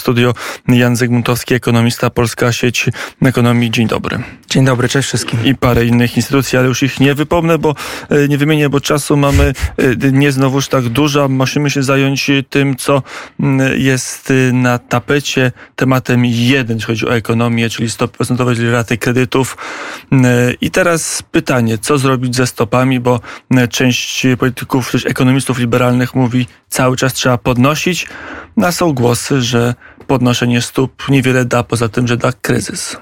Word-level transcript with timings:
Studio 0.00 0.34
Jan 0.68 0.96
Zygmuntowski, 0.96 1.54
ekonomista, 1.54 2.10
Polska 2.10 2.52
Sieć 2.52 2.86
Ekonomii. 3.22 3.70
Dzień 3.70 3.86
dobry. 3.86 4.22
Dzień 4.50 4.64
dobry, 4.64 4.88
cześć 4.88 5.08
wszystkim. 5.08 5.44
I 5.44 5.54
parę 5.54 5.84
innych 5.84 6.16
instytucji, 6.16 6.58
ale 6.58 6.68
już 6.68 6.82
ich 6.82 7.00
nie 7.00 7.14
wypomnę, 7.14 7.58
bo 7.58 7.74
e, 8.08 8.28
nie 8.28 8.38
wymienię, 8.38 8.68
bo 8.68 8.80
czasu 8.80 9.16
mamy 9.16 9.52
e, 10.02 10.12
nie 10.12 10.32
znowuż 10.32 10.68
tak 10.68 10.88
dużo. 10.88 11.28
Musimy 11.28 11.70
się 11.70 11.82
zająć 11.82 12.30
tym, 12.50 12.76
co 12.76 13.02
jest 13.76 14.30
e, 14.30 14.52
na 14.52 14.78
tapecie. 14.78 15.52
Tematem 15.76 16.24
jeden, 16.24 16.76
jeśli 16.76 16.86
chodzi 16.86 17.06
o 17.06 17.16
ekonomię, 17.16 17.70
czyli 17.70 17.90
stopy 17.90 18.16
procentowe, 18.16 18.54
czyli 18.54 18.70
raty 18.70 18.98
kredytów. 18.98 19.56
I 20.60 20.70
teraz 20.70 21.22
pytanie, 21.22 21.78
co 21.78 21.98
zrobić 21.98 22.36
ze 22.36 22.46
stopami, 22.46 23.00
bo 23.00 23.20
część 23.70 24.26
polityków, 24.38 24.92
też 24.92 25.06
ekonomistów 25.06 25.58
liberalnych 25.58 26.14
mówi, 26.14 26.46
cały 26.68 26.96
czas 26.96 27.12
trzeba 27.12 27.38
podnosić. 27.38 28.06
No, 28.56 28.72
są 28.72 28.92
głosy, 28.92 29.42
że 29.42 29.74
podnoszenie 30.06 30.62
stóp 30.62 31.08
niewiele 31.08 31.44
da, 31.44 31.62
poza 31.62 31.88
tym, 31.88 32.08
że 32.08 32.16
da 32.16 32.32
kryzys. 32.32 32.96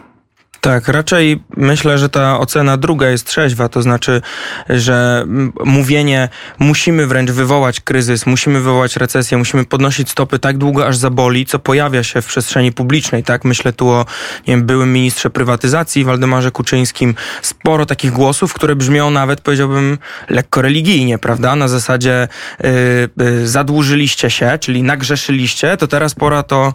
Tak, 0.60 0.88
raczej 0.88 1.42
myślę, 1.56 1.98
że 1.98 2.08
ta 2.08 2.38
ocena 2.38 2.76
druga 2.76 3.08
jest 3.08 3.26
trzeźwa, 3.26 3.68
to 3.68 3.82
znaczy, 3.82 4.22
że 4.68 5.24
mówienie 5.64 6.28
musimy 6.58 7.06
wręcz 7.06 7.30
wywołać 7.30 7.80
kryzys, 7.80 8.26
musimy 8.26 8.60
wywołać 8.60 8.96
recesję, 8.96 9.38
musimy 9.38 9.64
podnosić 9.64 10.10
stopy 10.10 10.38
tak 10.38 10.58
długo, 10.58 10.86
aż 10.86 10.96
zaboli, 10.96 11.46
co 11.46 11.58
pojawia 11.58 12.02
się 12.02 12.22
w 12.22 12.26
przestrzeni 12.26 12.72
publicznej, 12.72 13.22
tak? 13.22 13.44
Myślę 13.44 13.72
tu 13.72 13.88
o 13.88 14.06
nie 14.48 14.54
wiem, 14.54 14.66
byłym 14.66 14.92
ministrze 14.92 15.30
prywatyzacji, 15.30 16.04
Waldemarze 16.04 16.50
Kuczyńskim. 16.50 17.14
Sporo 17.42 17.86
takich 17.86 18.10
głosów, 18.12 18.54
które 18.54 18.76
brzmią 18.76 19.10
nawet, 19.10 19.40
powiedziałbym, 19.40 19.98
lekko 20.28 20.62
religijnie, 20.62 21.18
prawda? 21.18 21.56
Na 21.56 21.68
zasadzie 21.68 22.28
yy, 22.60 22.70
yy, 23.24 23.48
zadłużyliście 23.48 24.30
się, 24.30 24.58
czyli 24.60 24.82
nagrzeszyliście, 24.82 25.76
to 25.76 25.86
teraz 25.86 26.14
pora 26.14 26.42
to 26.42 26.74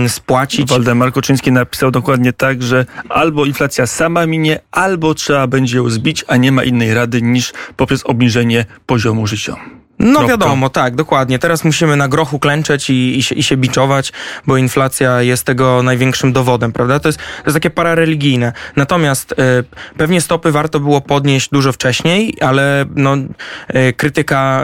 yy, 0.00 0.08
spłacić. 0.08 0.70
Waldemar 0.70 1.12
Kuczyński 1.12 1.52
napisał 1.52 1.90
dokładnie 1.90 2.32
tak, 2.32 2.62
że 2.62 2.71
że 2.72 2.86
albo 3.08 3.44
inflacja 3.44 3.86
sama 3.86 4.26
minie, 4.26 4.60
albo 4.70 5.14
trzeba 5.14 5.46
będzie 5.46 5.76
ją 5.76 5.90
zbić, 5.90 6.24
a 6.28 6.36
nie 6.36 6.52
ma 6.52 6.64
innej 6.64 6.94
rady 6.94 7.22
niż 7.22 7.52
poprzez 7.76 8.06
obniżenie 8.06 8.64
poziomu 8.86 9.26
życia. 9.26 9.56
No 10.02 10.18
Kropka. 10.18 10.28
wiadomo, 10.28 10.70
tak, 10.70 10.94
dokładnie. 10.96 11.38
Teraz 11.38 11.64
musimy 11.64 11.96
na 11.96 12.08
grochu 12.08 12.38
klęczeć 12.38 12.90
i, 12.90 13.18
i, 13.18 13.22
się, 13.22 13.34
i 13.34 13.42
się 13.42 13.56
biczować, 13.56 14.12
bo 14.46 14.56
inflacja 14.56 15.22
jest 15.22 15.44
tego 15.44 15.82
największym 15.82 16.32
dowodem, 16.32 16.72
prawda? 16.72 17.00
To 17.00 17.08
jest, 17.08 17.18
to 17.18 17.44
jest 17.46 17.56
takie 17.56 17.70
parareligijne. 17.70 18.52
Natomiast 18.76 19.32
y, 19.32 19.36
pewnie 19.96 20.20
stopy 20.20 20.52
warto 20.52 20.80
było 20.80 21.00
podnieść 21.00 21.48
dużo 21.50 21.72
wcześniej, 21.72 22.36
ale 22.40 22.84
no, 22.94 23.16
y, 23.16 23.92
krytyka 23.92 24.62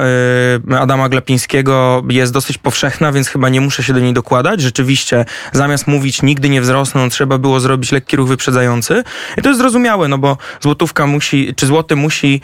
y, 0.70 0.78
Adama 0.78 1.08
Glapińskiego 1.08 2.02
jest 2.08 2.32
dosyć 2.32 2.58
powszechna, 2.58 3.12
więc 3.12 3.28
chyba 3.28 3.48
nie 3.48 3.60
muszę 3.60 3.82
się 3.82 3.92
do 3.92 4.00
niej 4.00 4.12
dokładać. 4.12 4.60
Rzeczywiście, 4.60 5.24
zamiast 5.52 5.86
mówić 5.86 6.22
nigdy 6.22 6.48
nie 6.48 6.60
wzrosną, 6.60 7.08
trzeba 7.08 7.38
było 7.38 7.60
zrobić 7.60 7.92
lekki 7.92 8.16
ruch 8.16 8.28
wyprzedzający. 8.28 9.04
I 9.36 9.42
to 9.42 9.48
jest 9.48 9.60
zrozumiałe, 9.60 10.08
no 10.08 10.18
bo 10.18 10.36
złotówka 10.60 11.06
musi, 11.06 11.54
czy 11.56 11.66
złoty 11.66 11.96
musi 11.96 12.40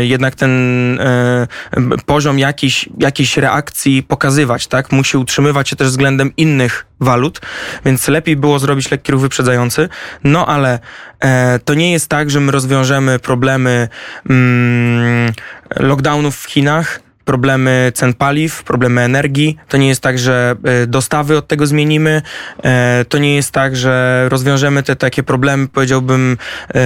jednak 0.00 0.34
ten 0.34 0.50
poziom 2.06 2.38
jakiejś, 2.38 2.88
jakiejś 2.98 3.36
reakcji 3.36 4.02
pokazywać, 4.02 4.66
tak? 4.66 4.92
Musi 4.92 5.16
utrzymywać 5.16 5.68
się 5.68 5.76
też 5.76 5.88
względem 5.88 6.36
innych 6.36 6.86
walut, 7.00 7.40
więc 7.84 8.08
lepiej 8.08 8.36
było 8.36 8.58
zrobić 8.58 8.90
lekki 8.90 9.12
ruch 9.12 9.20
wyprzedzający. 9.20 9.88
No 10.24 10.46
ale 10.46 10.78
e, 11.20 11.58
to 11.58 11.74
nie 11.74 11.92
jest 11.92 12.08
tak, 12.08 12.30
że 12.30 12.40
my 12.40 12.52
rozwiążemy 12.52 13.18
problemy 13.18 13.88
mm, 14.30 15.32
lockdownów 15.76 16.36
w 16.36 16.44
Chinach 16.44 17.00
problemy 17.24 17.92
cen 17.94 18.14
paliw, 18.14 18.62
problemy 18.62 19.00
energii. 19.00 19.56
To 19.68 19.76
nie 19.76 19.88
jest 19.88 20.02
tak, 20.02 20.18
że 20.18 20.56
e, 20.64 20.86
dostawy 20.86 21.36
od 21.36 21.48
tego 21.48 21.66
zmienimy. 21.66 22.22
E, 22.62 23.04
to 23.08 23.18
nie 23.18 23.34
jest 23.34 23.52
tak, 23.52 23.76
że 23.76 24.26
rozwiążemy 24.28 24.82
te 24.82 24.96
takie 24.96 25.22
problemy, 25.22 25.68
powiedziałbym, 25.68 26.36
e, 26.74 26.80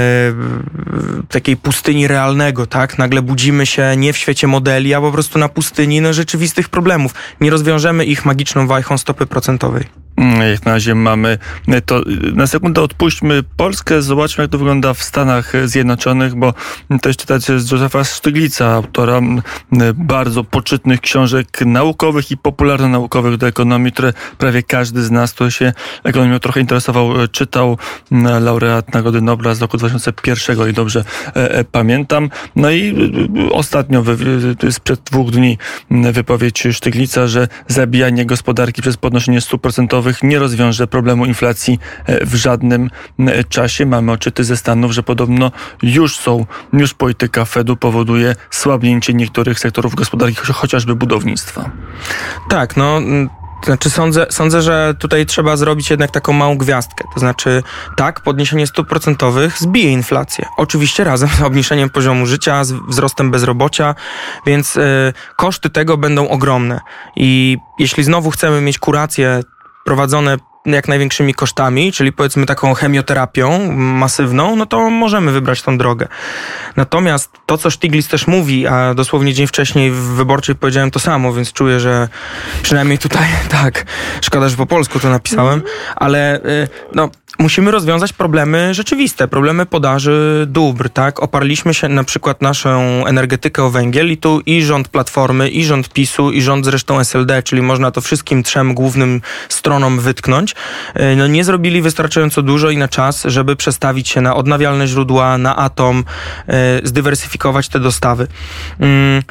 takiej 1.28 1.56
pustyni 1.56 2.08
realnego, 2.08 2.66
tak? 2.66 2.98
Nagle 2.98 3.22
budzimy 3.22 3.66
się 3.66 3.96
nie 3.96 4.12
w 4.12 4.16
świecie 4.16 4.46
modeli, 4.46 4.94
a 4.94 5.00
po 5.00 5.12
prostu 5.12 5.38
na 5.38 5.48
pustyni 5.48 6.00
no, 6.00 6.12
rzeczywistych 6.12 6.68
problemów. 6.68 7.14
Nie 7.40 7.50
rozwiążemy 7.50 8.04
ich 8.04 8.24
magiczną 8.24 8.66
wajchą 8.66 8.98
stopy 8.98 9.26
procentowej. 9.26 9.84
Mm, 10.16 10.50
jak 10.50 10.66
na 10.66 10.72
razie 10.72 10.94
mamy 10.94 11.38
to. 11.86 12.02
Na 12.34 12.46
sekundę 12.46 12.82
odpuśćmy 12.82 13.42
Polskę, 13.56 14.02
zobaczmy 14.02 14.44
jak 14.44 14.50
to 14.50 14.58
wygląda 14.58 14.94
w 14.94 15.02
Stanach 15.02 15.52
Zjednoczonych, 15.64 16.34
bo 16.34 16.54
też 17.02 17.16
czytać 17.16 17.42
z 17.42 17.70
Józefa 17.70 18.04
Sztyglica, 18.04 18.72
autora 18.72 19.18
mm, 19.18 19.42
bardzo 20.24 20.44
poczytnych 20.44 21.00
książek 21.00 21.60
naukowych 21.66 22.30
i 22.30 22.36
popularno-naukowych 22.36 23.36
do 23.36 23.46
ekonomii, 23.46 23.92
które 23.92 24.12
prawie 24.38 24.62
każdy 24.62 25.02
z 25.02 25.10
nas, 25.10 25.32
kto 25.32 25.50
się 25.50 25.72
ekonomią 26.04 26.38
trochę 26.38 26.60
interesował, 26.60 27.10
czytał. 27.32 27.78
Mm, 28.12 28.44
laureat 28.44 28.94
Nagrody 28.94 29.20
Nobla 29.20 29.54
z 29.54 29.60
roku 29.60 29.76
2001 29.76 30.70
i 30.70 30.72
dobrze 30.72 31.04
e, 31.36 31.50
e, 31.50 31.64
pamiętam. 31.64 32.30
No 32.56 32.70
i 32.70 32.94
e, 33.48 33.52
ostatnio, 33.52 34.04
sprzed 34.70 35.00
dwóch 35.00 35.30
dni, 35.30 35.58
wypowiedź 35.90 36.62
Sztyglica, 36.72 37.26
że 37.26 37.48
zabijanie 37.68 38.26
gospodarki 38.26 38.82
przez 38.82 38.96
podnoszenie 38.96 39.40
stóp 39.40 39.62
procentowych 39.62 40.22
nie 40.22 40.38
rozwiąże 40.38 40.86
problemu 40.86 41.26
inflacji 41.26 41.78
e, 42.06 42.26
w 42.26 42.34
żadnym 42.34 42.90
e, 43.18 43.44
czasie. 43.44 43.86
Mamy 43.86 44.12
oczyty 44.12 44.44
ze 44.44 44.56
Stanów, 44.56 44.92
że 44.92 45.02
podobno 45.02 45.52
już 45.82 46.16
są, 46.16 46.46
już 46.72 46.94
polityka 46.94 47.44
Fedu 47.44 47.76
powoduje 47.76 48.36
słabnięcie 48.50 49.14
niektórych 49.14 49.58
sektorów 49.58 49.94
gospodarki, 49.94 50.13
chociażby 50.54 50.94
budownictwa. 50.94 51.70
Tak, 52.48 52.76
no 52.76 53.00
znaczy 53.64 53.90
sądzę, 53.90 54.26
sądzę, 54.30 54.62
że 54.62 54.94
tutaj 54.98 55.26
trzeba 55.26 55.56
zrobić 55.56 55.90
jednak 55.90 56.10
taką 56.10 56.32
małą 56.32 56.58
gwiazdkę. 56.58 57.04
To 57.14 57.20
znaczy, 57.20 57.62
tak, 57.96 58.20
podniesienie 58.20 58.66
stóp 58.66 58.88
procentowych 58.88 59.58
zbije 59.58 59.90
inflację. 59.90 60.46
Oczywiście 60.56 61.04
razem 61.04 61.28
z 61.28 61.42
obniżeniem 61.42 61.90
poziomu 61.90 62.26
życia, 62.26 62.64
z 62.64 62.72
wzrostem 62.72 63.30
bezrobocia, 63.30 63.94
więc 64.46 64.76
y, 64.76 65.12
koszty 65.36 65.70
tego 65.70 65.96
będą 65.96 66.28
ogromne. 66.28 66.80
I 67.16 67.58
jeśli 67.78 68.04
znowu 68.04 68.30
chcemy 68.30 68.60
mieć 68.60 68.78
kurację 68.78 69.40
prowadzone 69.84 70.36
jak 70.66 70.88
największymi 70.88 71.34
kosztami, 71.34 71.92
czyli 71.92 72.12
powiedzmy 72.12 72.46
taką 72.46 72.74
chemioterapią 72.74 73.72
masywną, 73.76 74.56
no 74.56 74.66
to 74.66 74.90
możemy 74.90 75.32
wybrać 75.32 75.62
tą 75.62 75.78
drogę. 75.78 76.08
Natomiast 76.76 77.30
to, 77.46 77.58
co 77.58 77.70
Stiglitz 77.70 78.08
też 78.08 78.26
mówi, 78.26 78.66
a 78.66 78.94
dosłownie 78.94 79.34
dzień 79.34 79.46
wcześniej 79.46 79.90
w 79.90 79.96
Wyborczej 79.96 80.54
powiedziałem 80.54 80.90
to 80.90 81.00
samo, 81.00 81.32
więc 81.32 81.52
czuję, 81.52 81.80
że 81.80 82.08
przynajmniej 82.62 82.98
tutaj 82.98 83.28
tak, 83.62 83.84
szkoda, 84.20 84.48
że 84.48 84.56
po 84.56 84.66
polsku 84.66 85.00
to 85.00 85.10
napisałem, 85.10 85.62
ale 85.96 86.36
y, 86.36 86.68
no, 86.94 87.10
musimy 87.38 87.70
rozwiązać 87.70 88.12
problemy 88.12 88.74
rzeczywiste, 88.74 89.28
problemy 89.28 89.66
podaży 89.66 90.46
dóbr, 90.48 90.90
tak? 90.90 91.22
Oparliśmy 91.22 91.74
się 91.74 91.88
na 91.88 92.04
przykład 92.04 92.42
naszą 92.42 93.06
energetykę 93.06 93.64
o 93.64 93.70
węgiel 93.70 94.12
i 94.12 94.16
tu 94.16 94.40
i 94.46 94.62
rząd 94.62 94.88
Platformy, 94.88 95.48
i 95.48 95.64
rząd 95.64 95.88
PiSu, 95.88 96.30
i 96.30 96.42
rząd 96.42 96.64
zresztą 96.64 97.00
SLD, 97.00 97.42
czyli 97.42 97.62
można 97.62 97.90
to 97.90 98.00
wszystkim 98.00 98.42
trzem 98.42 98.74
głównym 98.74 99.20
stronom 99.48 100.00
wytknąć, 100.00 100.54
e, 100.94 101.16
no 101.16 101.26
nie 101.26 101.44
zrobili 101.44 101.82
wystarczająco 101.82 102.42
dużo 102.42 102.70
i 102.70 102.76
na 102.76 102.88
czas, 102.88 103.22
żeby 103.24 103.56
przestawić 103.56 104.08
się 104.08 104.20
na 104.20 104.36
odnawialne 104.36 104.86
źródła, 104.86 105.38
na 105.38 105.56
atom, 105.56 106.04
e, 106.48 106.80
zdywersyfikować 106.84 107.68
te 107.68 107.80
dostawy. 107.80 108.26
Mm 108.80 109.22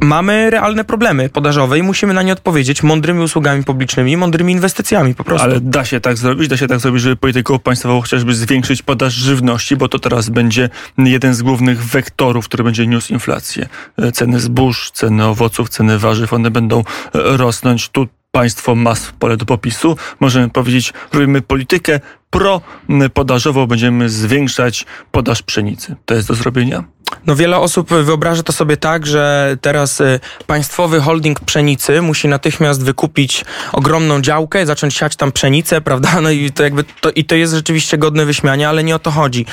mamy 0.00 0.50
realne 0.50 0.84
problemy 0.84 1.28
podażowe 1.28 1.78
i 1.78 1.82
musimy 1.82 2.14
na 2.14 2.22
nie 2.22 2.32
odpowiedzieć 2.32 2.82
mądrymi 2.82 3.20
usługami 3.20 3.64
publicznymi, 3.64 4.16
mądrymi 4.16 4.52
inwestycjami 4.52 5.14
po 5.14 5.24
prostu. 5.24 5.44
Ale 5.44 5.60
da 5.60 5.84
się 5.84 6.00
tak 6.00 6.16
zrobić, 6.16 6.48
da 6.48 6.56
się 6.56 6.66
tak 6.66 6.80
zrobić, 6.80 7.02
żeby 7.02 7.16
polityką 7.16 7.58
państwową 7.58 8.00
chociażby 8.00 8.34
zwiększyć 8.34 8.82
podaż 8.82 9.14
żywności, 9.14 9.76
bo 9.76 9.88
to 9.88 9.98
teraz 9.98 10.28
będzie 10.28 10.70
jeden 10.98 11.34
z 11.34 11.42
głównych 11.42 11.84
wektorów, 11.84 12.44
który 12.44 12.64
będzie 12.64 12.86
niósł 12.86 13.12
inflację. 13.12 13.68
E, 13.98 14.12
ceny 14.12 14.40
zbóż, 14.40 14.90
ceny 14.90 15.24
owoców, 15.24 15.68
ceny 15.68 15.98
warzyw, 15.98 16.32
one 16.32 16.50
będą 16.50 16.78
e, 16.78 16.82
rosnąć. 17.12 17.88
Tu 17.88 18.08
państwo 18.32 18.74
ma 18.74 18.94
pole 19.18 19.36
do 19.36 19.46
popisu. 19.46 19.96
Możemy 20.20 20.50
powiedzieć, 20.50 20.92
robimy 21.12 21.42
politykę 21.42 22.00
pro-podażową, 22.30 23.66
będziemy 23.66 24.08
zwiększać 24.08 24.86
podaż 25.10 25.42
pszenicy. 25.42 25.96
To 26.04 26.14
jest 26.14 26.28
do 26.28 26.34
zrobienia? 26.34 26.84
No 27.26 27.36
wiele 27.36 27.58
osób 27.58 27.90
wyobraża 27.90 28.42
to 28.42 28.52
sobie 28.52 28.76
tak, 28.76 29.06
że 29.06 29.56
teraz 29.60 30.00
y, 30.00 30.20
państwowy 30.46 31.00
holding 31.00 31.40
pszenicy 31.40 32.02
musi 32.02 32.28
natychmiast 32.28 32.84
wykupić 32.84 33.44
ogromną 33.72 34.20
działkę, 34.20 34.66
zacząć 34.66 34.94
siać 34.94 35.16
tam 35.16 35.32
pszenicę, 35.32 35.80
prawda? 35.80 36.20
No 36.20 36.30
i 36.30 36.50
to 36.50 36.62
jakby 36.62 36.84
to, 37.00 37.10
i 37.10 37.24
to 37.24 37.34
jest 37.34 37.54
rzeczywiście 37.54 37.98
godne 37.98 38.26
wyśmiania, 38.26 38.68
ale 38.68 38.84
nie 38.84 38.94
o 38.96 38.98
to 38.98 39.10
chodzi. 39.10 39.46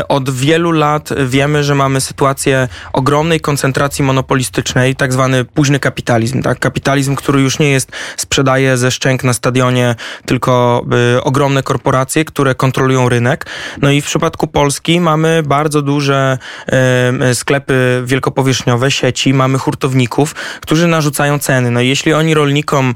Y, 0.00 0.06
od 0.08 0.30
wielu 0.30 0.72
lat 0.72 1.10
wiemy, 1.26 1.64
że 1.64 1.74
mamy 1.74 2.00
sytuację 2.00 2.68
ogromnej 2.92 3.40
koncentracji 3.40 4.04
monopolistycznej, 4.04 4.96
tak 4.96 5.12
zwany 5.12 5.44
późny 5.44 5.78
kapitalizm, 5.78 6.42
tak? 6.42 6.58
Kapitalizm, 6.58 7.14
który 7.16 7.40
już 7.40 7.58
nie 7.58 7.70
jest 7.70 7.92
sprzedaje 8.16 8.76
ze 8.76 8.90
szczęk 8.90 9.24
na 9.24 9.32
stadionie, 9.32 9.94
tylko 10.26 10.84
y, 11.16 11.22
ogromne 11.22 11.62
korporacje, 11.62 12.24
które 12.24 12.54
kontrolują 12.54 13.08
rynek. 13.08 13.46
No 13.82 13.90
i 13.90 14.00
w 14.00 14.04
przypadku 14.04 14.46
Polski 14.46 15.00
mamy 15.00 15.42
bardzo 15.42 15.82
duże 15.82 16.38
sklepy 17.34 18.02
wielkopowierzchniowe, 18.04 18.90
sieci, 18.90 19.34
mamy 19.34 19.58
hurtowników, 19.58 20.34
którzy 20.60 20.86
narzucają 20.86 21.38
ceny. 21.38 21.70
No 21.70 21.80
jeśli 21.80 22.12
oni 22.12 22.34
rolnikom 22.34 22.94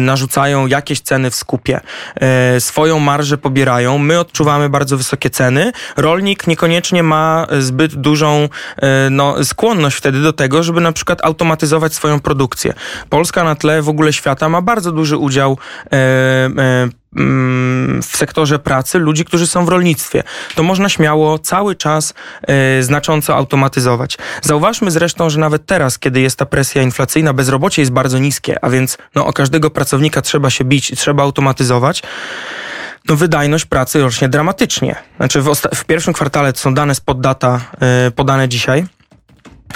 narzucają 0.00 0.66
jakieś 0.66 1.00
ceny 1.00 1.30
w 1.30 1.34
skupie, 1.34 1.80
e, 2.14 2.60
swoją 2.60 2.98
marżę 2.98 3.38
pobierają, 3.38 3.98
my 3.98 4.20
odczuwamy 4.20 4.68
bardzo 4.68 4.96
wysokie 4.96 5.30
ceny, 5.30 5.72
rolnik 5.96 6.46
niekoniecznie 6.46 7.02
ma 7.02 7.46
zbyt 7.58 7.94
dużą 7.94 8.48
e, 8.76 9.10
no, 9.10 9.44
skłonność 9.44 9.96
wtedy 9.96 10.22
do 10.22 10.32
tego, 10.32 10.62
żeby 10.62 10.80
na 10.80 10.92
przykład 10.92 11.24
automatyzować 11.24 11.94
swoją 11.94 12.20
produkcję. 12.20 12.74
Polska 13.08 13.44
na 13.44 13.54
tle 13.54 13.82
w 13.82 13.88
ogóle 13.88 14.12
świata 14.12 14.48
ma 14.48 14.62
bardzo 14.62 14.92
duży 14.92 15.16
udział 15.16 15.58
e, 15.92 17.01
w 18.02 18.16
sektorze 18.16 18.58
pracy 18.58 18.98
ludzi, 18.98 19.24
którzy 19.24 19.46
są 19.46 19.64
w 19.64 19.68
rolnictwie. 19.68 20.22
To 20.54 20.62
można 20.62 20.88
śmiało 20.88 21.38
cały 21.38 21.76
czas 21.76 22.14
y, 22.78 22.82
znacząco 22.82 23.36
automatyzować. 23.36 24.18
Zauważmy 24.42 24.90
zresztą, 24.90 25.30
że 25.30 25.38
nawet 25.40 25.66
teraz, 25.66 25.98
kiedy 25.98 26.20
jest 26.20 26.38
ta 26.38 26.46
presja 26.46 26.82
inflacyjna, 26.82 27.32
bezrobocie 27.32 27.82
jest 27.82 27.92
bardzo 27.92 28.18
niskie, 28.18 28.64
a 28.64 28.70
więc 28.70 28.98
no, 29.14 29.26
o 29.26 29.32
każdego 29.32 29.70
pracownika 29.70 30.22
trzeba 30.22 30.50
się 30.50 30.64
bić 30.64 30.90
i 30.90 30.96
trzeba 30.96 31.22
automatyzować 31.22 32.02
no 33.08 33.16
wydajność 33.16 33.64
pracy 33.64 34.00
rośnie 34.00 34.28
dramatycznie. 34.28 34.96
Znaczy 35.16 35.42
w, 35.42 35.54
w 35.74 35.84
pierwszym 35.84 36.14
kwartale, 36.14 36.52
to 36.52 36.58
są 36.58 36.74
dane 36.74 36.94
spod 36.94 37.20
data 37.20 37.60
yy, 38.04 38.10
podane 38.10 38.48
dzisiaj, 38.48 38.86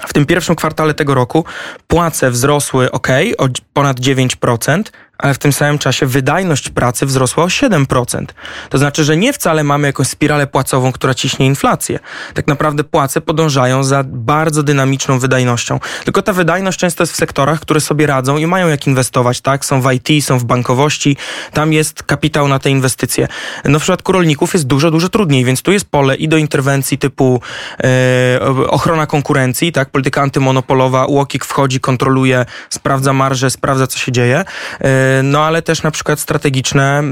w 0.06 0.12
tym 0.12 0.26
pierwszym 0.26 0.56
kwartale 0.56 0.94
tego 0.94 1.14
roku 1.14 1.44
płace 1.86 2.30
wzrosły 2.30 2.90
ok, 2.90 3.08
o 3.38 3.48
ponad 3.72 4.00
9%, 4.00 4.82
ale 5.18 5.34
w 5.34 5.38
tym 5.38 5.52
samym 5.52 5.78
czasie 5.78 6.06
wydajność 6.06 6.68
pracy 6.68 7.06
wzrosła 7.06 7.44
o 7.44 7.46
7%. 7.46 8.26
To 8.70 8.78
znaczy, 8.78 9.04
że 9.04 9.16
nie 9.16 9.32
wcale 9.32 9.64
mamy 9.64 9.86
jakąś 9.86 10.06
spiralę 10.06 10.46
płacową, 10.46 10.92
która 10.92 11.14
ciśnie 11.14 11.46
inflację. 11.46 11.98
Tak 12.34 12.46
naprawdę 12.46 12.84
płace 12.84 13.20
podążają 13.20 13.84
za 13.84 14.04
bardzo 14.06 14.62
dynamiczną 14.62 15.18
wydajnością. 15.18 15.80
Tylko 16.04 16.22
ta 16.22 16.32
wydajność 16.32 16.78
często 16.78 17.02
jest 17.02 17.12
w 17.12 17.16
sektorach, 17.16 17.60
które 17.60 17.80
sobie 17.80 18.06
radzą 18.06 18.36
i 18.36 18.46
mają 18.46 18.68
jak 18.68 18.86
inwestować, 18.86 19.40
tak? 19.40 19.64
Są 19.64 19.80
w 19.80 19.92
IT, 19.92 20.24
są 20.24 20.38
w 20.38 20.44
bankowości, 20.44 21.16
tam 21.52 21.72
jest 21.72 22.02
kapitał 22.02 22.48
na 22.48 22.58
te 22.58 22.70
inwestycje. 22.70 23.28
No 23.64 23.78
w 23.78 23.82
przypadku 23.82 24.12
rolników 24.12 24.52
jest 24.52 24.66
dużo, 24.66 24.90
dużo 24.90 25.08
trudniej, 25.08 25.44
więc 25.44 25.62
tu 25.62 25.72
jest 25.72 25.90
pole 25.90 26.16
i 26.16 26.28
do 26.28 26.36
interwencji 26.36 26.98
typu 26.98 27.40
e, 27.84 28.40
ochrona 28.68 29.06
konkurencji, 29.06 29.72
tak? 29.72 29.90
Polityka 29.90 30.22
antymonopolowa, 30.22 31.06
UOKiK 31.06 31.44
wchodzi, 31.44 31.80
kontroluje, 31.80 32.46
sprawdza 32.70 33.12
marże, 33.12 33.50
sprawdza 33.50 33.86
co 33.86 33.98
się 33.98 34.12
dzieje. 34.12 34.44
E, 34.80 35.05
no 35.22 35.44
ale 35.44 35.62
też 35.62 35.82
na 35.82 35.90
przykład 35.90 36.20
strategiczne 36.20 37.02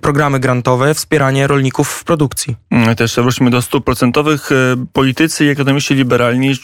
programy 0.00 0.40
grantowe, 0.40 0.94
wspieranie 0.94 1.46
rolników 1.46 1.88
w 1.88 2.04
produkcji. 2.04 2.56
Mm, 2.70 2.96
też 2.96 3.16
wróćmy 3.16 3.50
do 3.50 3.62
stóp 3.62 3.84
procentowych. 3.84 4.52
E, 4.52 4.54
politycy 4.92 5.44
i 5.44 5.48
ekonomiści 5.48 5.94
liberalni, 5.94 6.54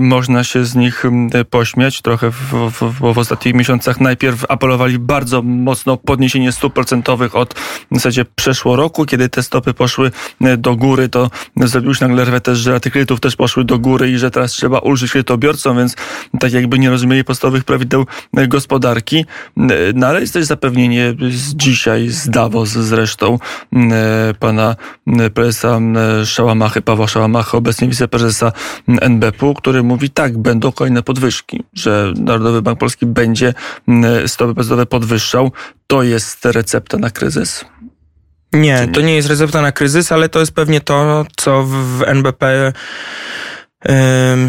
można 0.00 0.44
się 0.44 0.64
z 0.64 0.74
nich 0.74 1.04
pośmiać 1.50 2.02
trochę, 2.02 2.30
w, 2.30 2.70
w, 2.70 3.14
w 3.14 3.18
ostatnich 3.18 3.54
miesiącach 3.54 4.00
najpierw 4.00 4.44
apelowali 4.48 4.98
bardzo 4.98 5.42
mocno 5.42 5.92
o 5.92 5.96
podniesienie 5.96 6.52
stóp 6.52 6.74
procentowych 6.74 7.36
od 7.36 7.54
w 7.90 7.94
zasadzie 7.94 8.24
przeszło 8.24 8.76
roku, 8.76 9.04
kiedy 9.04 9.28
te 9.28 9.42
stopy 9.42 9.74
poszły 9.74 10.10
do 10.58 10.76
góry, 10.76 11.08
to 11.08 11.30
zrobił 11.56 11.94
się 11.94 12.08
nagle 12.08 12.24
rwę 12.24 12.40
też, 12.40 12.58
że 12.58 12.72
raty 12.72 12.90
kredytów 12.90 13.20
też 13.20 13.36
poszły 13.36 13.64
do 13.64 13.78
góry 13.78 14.10
i 14.10 14.18
że 14.18 14.30
teraz 14.30 14.52
trzeba 14.52 14.78
ulżyć 14.78 15.10
kredytobiorcom, 15.10 15.76
więc 15.76 15.96
tak 16.40 16.52
jakby 16.52 16.78
nie 16.78 16.90
rozumieli 16.90 17.24
podstawowych 17.24 17.64
prawideł 17.64 18.06
gospodarki. 18.48 19.24
Na 19.94 20.05
no 20.06 20.10
ale 20.10 20.20
jest 20.20 20.32
też 20.32 20.44
zapewnienie 20.44 21.14
z 21.30 21.54
dzisiaj 21.54 22.08
z 22.08 22.30
Davos 22.30 22.68
zresztą 22.68 23.38
e, 23.72 24.34
pana 24.38 24.76
e, 25.06 25.30
prezesa 25.30 25.78
e, 26.20 26.26
Szałamachy, 26.26 26.82
Pawła 26.82 27.08
Szałamachy, 27.08 27.56
obecnie 27.56 27.88
wiceprezesa 27.88 28.52
NBP-u, 28.88 29.54
który 29.54 29.82
mówi 29.82 30.10
tak, 30.10 30.38
będą 30.38 30.72
kolejne 30.72 31.02
podwyżki, 31.02 31.64
że 31.72 32.12
Narodowy 32.16 32.62
Bank 32.62 32.78
Polski 32.78 33.06
będzie 33.06 33.54
stopy 34.26 34.54
procentowe 34.54 34.86
podwyższał. 34.86 35.52
To 35.86 36.02
jest 36.02 36.44
recepta 36.44 36.98
na 36.98 37.10
kryzys? 37.10 37.64
Nie, 38.52 38.88
to 38.92 39.00
nie 39.00 39.14
jest 39.14 39.28
recepta 39.28 39.62
na 39.62 39.72
kryzys, 39.72 40.12
ale 40.12 40.28
to 40.28 40.40
jest 40.40 40.52
pewnie 40.52 40.80
to, 40.80 41.26
co 41.36 41.62
w 41.62 42.02
NBP 42.06 42.72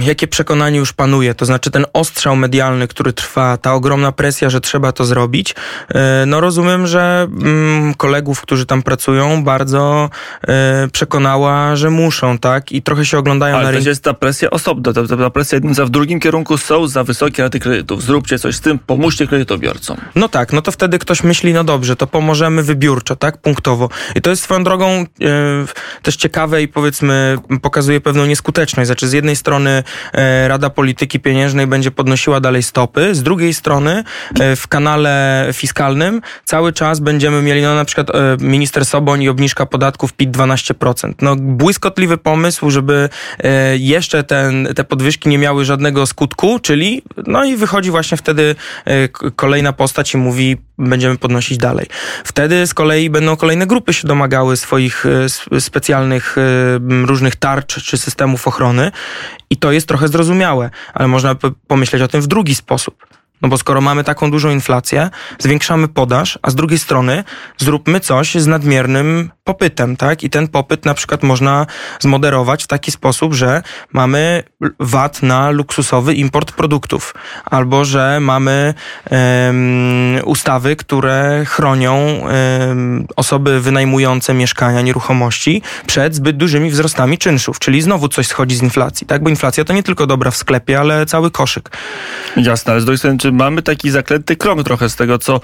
jakie 0.01 0.27
przekonanie 0.27 0.77
już 0.77 0.93
panuje, 0.93 1.33
to 1.35 1.45
znaczy 1.45 1.71
ten 1.71 1.85
ostrzał 1.93 2.35
medialny, 2.35 2.87
który 2.87 3.13
trwa, 3.13 3.57
ta 3.57 3.73
ogromna 3.73 4.11
presja, 4.11 4.49
że 4.49 4.61
trzeba 4.61 4.91
to 4.91 5.05
zrobić. 5.05 5.55
E, 5.89 6.23
no 6.27 6.41
rozumiem, 6.41 6.87
że 6.87 7.27
mm, 7.41 7.93
kolegów, 7.93 8.41
którzy 8.41 8.65
tam 8.65 8.83
pracują, 8.83 9.43
bardzo 9.43 10.09
e, 10.47 10.87
przekonała, 10.91 11.75
że 11.75 11.89
muszą, 11.89 12.37
tak? 12.37 12.71
I 12.71 12.81
trochę 12.81 13.05
się 13.05 13.17
oglądają 13.17 13.55
Ale 13.55 13.65
na 13.65 13.71
rynku. 13.71 13.89
jest 13.89 14.03
ta 14.03 14.13
presja 14.13 14.49
osobna, 14.49 14.93
ta, 14.93 15.17
ta 15.17 15.29
presja 15.29 15.57
idąca 15.57 15.85
w 15.85 15.89
drugim 15.89 16.19
kierunku 16.19 16.57
są 16.57 16.87
za 16.87 17.03
wysokie 17.03 17.43
raty 17.43 17.59
kredytów. 17.59 18.03
Zróbcie 18.03 18.39
coś 18.39 18.55
z 18.55 18.61
tym, 18.61 18.79
pomóżcie 18.79 19.27
kredytobiorcom. 19.27 19.97
No 20.15 20.29
tak, 20.29 20.53
no 20.53 20.61
to 20.61 20.71
wtedy 20.71 20.99
ktoś 20.99 21.23
myśli, 21.23 21.53
no 21.53 21.63
dobrze, 21.63 21.95
to 21.95 22.07
pomożemy 22.07 22.63
wybiórczo, 22.63 23.15
tak? 23.15 23.37
Punktowo. 23.37 23.89
I 24.15 24.21
to 24.21 24.29
jest 24.29 24.43
swoją 24.43 24.63
drogą 24.63 24.87
e, 24.87 25.05
też 26.01 26.15
ciekawe 26.15 26.61
i 26.61 26.67
powiedzmy 26.67 27.37
pokazuje 27.61 28.01
pewną 28.01 28.25
nieskuteczność. 28.25 28.87
Znaczy 28.87 29.07
z 29.07 29.13
jednej 29.13 29.26
jednej 29.27 29.35
strony 29.35 29.83
e, 30.13 30.47
Rada 30.47 30.69
Polityki 30.69 31.19
Pieniężnej 31.19 31.67
będzie 31.67 31.91
podnosiła 31.91 32.39
dalej 32.39 32.63
stopy, 32.63 33.15
z 33.15 33.23
drugiej 33.23 33.53
strony 33.53 34.03
e, 34.39 34.55
w 34.55 34.67
kanale 34.67 35.47
fiskalnym 35.53 36.21
cały 36.45 36.73
czas 36.73 36.99
będziemy 36.99 37.41
mieli, 37.41 37.61
no 37.61 37.75
na 37.75 37.85
przykład 37.85 38.09
e, 38.09 38.37
minister 38.39 38.85
Soboń 38.85 39.23
i 39.23 39.29
obniżka 39.29 39.65
podatków 39.65 40.13
PIT 40.13 40.31
12%. 40.31 41.13
No 41.21 41.35
błyskotliwy 41.35 42.17
pomysł, 42.17 42.69
żeby 42.69 43.09
jeszcze 43.77 44.23
ten, 44.23 44.67
te 44.75 44.83
podwyżki 44.83 45.29
nie 45.29 45.37
miały 45.37 45.65
żadnego 45.65 46.05
skutku, 46.05 46.59
czyli 46.59 47.01
no 47.27 47.45
i 47.45 47.55
wychodzi 47.55 47.91
właśnie 47.91 48.17
wtedy 48.17 48.55
kolejna 49.35 49.73
postać 49.73 50.13
i 50.13 50.17
mówi 50.17 50.57
będziemy 50.77 51.17
podnosić 51.17 51.57
dalej. 51.57 51.87
Wtedy 52.23 52.67
z 52.67 52.73
kolei 52.73 53.09
będą 53.09 53.35
kolejne 53.35 53.67
grupy 53.67 53.93
się 53.93 54.07
domagały 54.07 54.57
swoich 54.57 55.05
specjalnych 55.59 56.35
różnych 57.05 57.35
tarcz 57.35 57.83
czy 57.83 57.97
systemów 57.97 58.47
ochrony 58.47 58.91
i 59.49 59.57
to 59.57 59.71
jest 59.71 59.87
trochę 59.87 60.07
zrozumiałe, 60.07 60.69
ale 60.93 61.07
można 61.07 61.35
pomyśleć 61.67 62.01
o 62.01 62.07
tym 62.07 62.21
w 62.21 62.27
drugi 62.27 62.55
sposób. 62.55 63.07
No 63.41 63.49
bo 63.49 63.57
skoro 63.57 63.81
mamy 63.81 64.03
taką 64.03 64.31
dużą 64.31 64.49
inflację, 64.49 65.09
zwiększamy 65.39 65.87
podaż, 65.87 66.39
a 66.41 66.49
z 66.49 66.55
drugiej 66.55 66.79
strony 66.79 67.23
zróbmy 67.57 67.99
coś 67.99 68.35
z 68.35 68.47
nadmiernym 68.47 69.31
popytem, 69.43 69.97
tak? 69.97 70.23
I 70.23 70.29
ten 70.29 70.47
popyt 70.47 70.85
na 70.85 70.93
przykład 70.93 71.23
można 71.23 71.65
zmoderować 71.99 72.63
w 72.63 72.67
taki 72.67 72.91
sposób, 72.91 73.33
że 73.33 73.63
mamy 73.93 74.43
VAT 74.79 75.23
na 75.23 75.49
luksusowy 75.49 76.13
import 76.13 76.51
produktów, 76.51 77.13
albo 77.45 77.85
że 77.85 78.19
mamy 78.21 78.73
um, 79.11 80.25
ustawy, 80.25 80.75
które 80.75 81.45
chronią 81.45 81.95
um, 81.97 83.07
osoby 83.15 83.61
wynajmujące 83.61 84.33
mieszkania, 84.33 84.81
nieruchomości 84.81 85.61
przed 85.87 86.15
zbyt 86.15 86.37
dużymi 86.37 86.69
wzrostami 86.69 87.17
czynszów, 87.17 87.59
czyli 87.59 87.81
znowu 87.81 88.07
coś 88.07 88.27
schodzi 88.27 88.55
z 88.55 88.63
inflacji, 88.63 89.07
tak? 89.07 89.23
Bo 89.23 89.29
inflacja 89.29 89.65
to 89.65 89.73
nie 89.73 89.83
tylko 89.83 90.07
dobra 90.07 90.31
w 90.31 90.37
sklepie, 90.37 90.79
ale 90.79 91.05
cały 91.05 91.31
koszyk. 91.31 91.69
Jasne, 92.37 92.71
ale 92.71 92.81
z 92.81 92.85
drugiej 92.85 92.97
strony, 92.97 93.17
czy 93.27 93.31
mamy 93.31 93.61
taki 93.61 93.89
zaklęty 93.89 94.35
krąg 94.35 94.63
trochę 94.63 94.89
z 94.89 94.95
tego, 94.95 95.17
co 95.17 95.41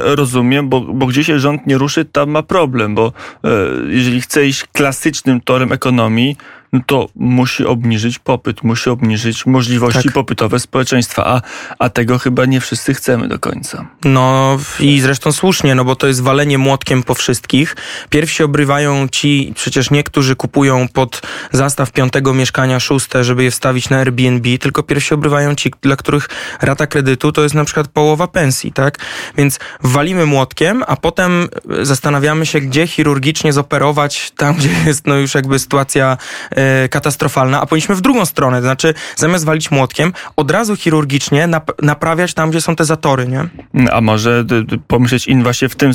rozumiem, 0.00 0.68
bo, 0.68 0.80
bo 0.80 1.06
gdzie 1.06 1.24
się 1.24 1.38
rząd 1.38 1.66
nie 1.66 1.78
ruszy, 1.78 2.04
tam 2.04 2.30
ma 2.30 2.42
problem, 2.42 2.94
bo 2.94 3.12
e, 3.44 3.48
jeżeli 3.88 4.20
chce 4.20 4.46
iść 4.46 4.64
klasycznym 4.72 5.40
torem 5.40 5.72
ekonomii, 5.72 6.36
no 6.72 6.80
to 6.86 7.08
musi 7.16 7.64
obniżyć 7.64 8.18
popyt, 8.18 8.62
musi 8.62 8.90
obniżyć 8.90 9.46
możliwości 9.46 10.02
tak. 10.02 10.12
popytowe 10.12 10.60
społeczeństwa, 10.60 11.26
a, 11.26 11.40
a 11.78 11.90
tego 11.90 12.18
chyba 12.18 12.44
nie 12.44 12.60
wszyscy 12.60 12.94
chcemy 12.94 13.28
do 13.28 13.38
końca. 13.38 13.86
No 14.04 14.58
i 14.80 15.00
zresztą 15.00 15.32
słusznie, 15.32 15.74
no 15.74 15.84
bo 15.84 15.96
to 15.96 16.06
jest 16.06 16.22
walenie 16.22 16.58
młotkiem 16.58 17.02
po 17.02 17.14
wszystkich. 17.14 17.76
Pierwsi 18.10 18.42
obrywają 18.42 19.08
ci, 19.08 19.52
przecież 19.56 19.90
niektórzy 19.90 20.36
kupują 20.36 20.88
pod 20.88 21.22
zastaw 21.52 21.92
piątego 21.92 22.34
mieszkania 22.34 22.80
szóste, 22.80 23.24
żeby 23.24 23.44
je 23.44 23.50
wstawić 23.50 23.90
na 23.90 23.96
Airbnb, 23.96 24.58
tylko 24.58 24.82
pierwsi 24.82 25.14
obrywają 25.14 25.54
ci, 25.54 25.70
dla 25.82 25.96
których 25.96 26.28
rata 26.62 26.86
kredytu 26.86 27.32
to 27.32 27.42
jest 27.42 27.54
na 27.54 27.64
przykład 27.64 27.88
połowa 27.88 28.26
pensji, 28.26 28.72
tak? 28.72 28.98
Więc 29.36 29.58
walimy 29.82 30.26
młotkiem, 30.26 30.84
a 30.86 30.96
potem 30.96 31.48
zastanawiamy 31.82 32.46
się, 32.46 32.60
gdzie 32.60 32.86
chirurgicznie 32.86 33.52
zoperować, 33.52 34.32
tam 34.36 34.54
gdzie 34.54 34.70
jest 34.86 35.06
no 35.06 35.14
już 35.14 35.34
jakby 35.34 35.58
sytuacja 35.58 36.16
E, 36.57 36.57
katastrofalna, 36.90 37.60
a 37.60 37.66
powinniśmy 37.66 37.94
w 37.94 38.00
drugą 38.00 38.26
stronę, 38.26 38.56
to 38.56 38.62
znaczy 38.62 38.94
zamiast 39.16 39.44
walić 39.44 39.70
młotkiem, 39.70 40.12
od 40.36 40.50
razu 40.50 40.76
chirurgicznie 40.76 41.46
nap 41.46 41.82
naprawiać 41.82 42.34
tam, 42.34 42.50
gdzie 42.50 42.60
są 42.60 42.76
te 42.76 42.84
zatory, 42.84 43.28
nie? 43.28 43.48
A 43.92 44.00
może 44.00 44.44
pomyśleć 44.86 45.26
in 45.26 45.42
właśnie 45.42 45.68
w 45.68 45.76
tym 45.76 45.92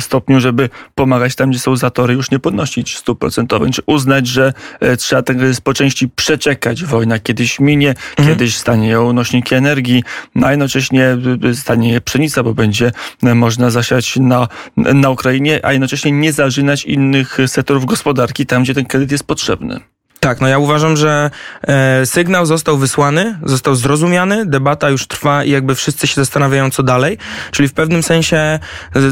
stopniu, 0.00 0.40
żeby 0.40 0.68
pomagać 0.94 1.34
tam, 1.34 1.50
gdzie 1.50 1.58
są 1.58 1.76
zatory, 1.76 2.14
już 2.14 2.30
nie 2.30 2.38
podnosić 2.38 2.96
stóp 2.96 3.18
procentowych, 3.18 3.70
czy 3.70 3.82
uznać, 3.86 4.26
że 4.26 4.52
e, 4.80 4.96
trzeba 4.96 5.22
kryzys 5.22 5.60
po 5.60 5.74
części 5.74 6.08
przeczekać. 6.08 6.84
Wojna 6.84 7.18
kiedyś 7.18 7.60
minie, 7.60 7.88
mhm. 7.88 8.28
kiedyś 8.28 8.56
stanieją 8.56 9.12
nośniki 9.12 9.54
energii, 9.54 10.04
a 10.42 10.50
jednocześnie 10.50 11.16
stanie 11.54 12.00
pszenica, 12.00 12.42
bo 12.42 12.54
będzie 12.54 12.92
e, 13.22 13.34
można 13.34 13.70
zasiać 13.70 14.16
na, 14.16 14.48
na 14.76 15.10
Ukrainie, 15.10 15.60
a 15.62 15.72
jednocześnie 15.72 16.12
nie 16.12 16.32
zażynać 16.32 16.84
innych 16.84 17.38
sektorów 17.46 17.84
gospodarki 17.84 18.46
tam, 18.46 18.62
gdzie 18.62 18.74
ten 18.74 18.86
kredyt 18.86 19.12
jest 19.12 19.24
potrzebny 19.24 19.55
potrzebny. 19.56 19.95
Tak, 20.26 20.40
no 20.40 20.48
ja 20.48 20.58
uważam, 20.58 20.96
że 20.96 21.30
e, 21.62 22.06
sygnał 22.06 22.46
został 22.46 22.78
wysłany, 22.78 23.38
został 23.44 23.74
zrozumiany, 23.74 24.46
debata 24.46 24.90
już 24.90 25.06
trwa 25.06 25.44
i 25.44 25.50
jakby 25.50 25.74
wszyscy 25.74 26.06
się 26.06 26.14
zastanawiają, 26.14 26.70
co 26.70 26.82
dalej. 26.82 27.18
Czyli 27.50 27.68
w 27.68 27.72
pewnym 27.72 28.02
sensie 28.02 28.36
e, 28.36 28.60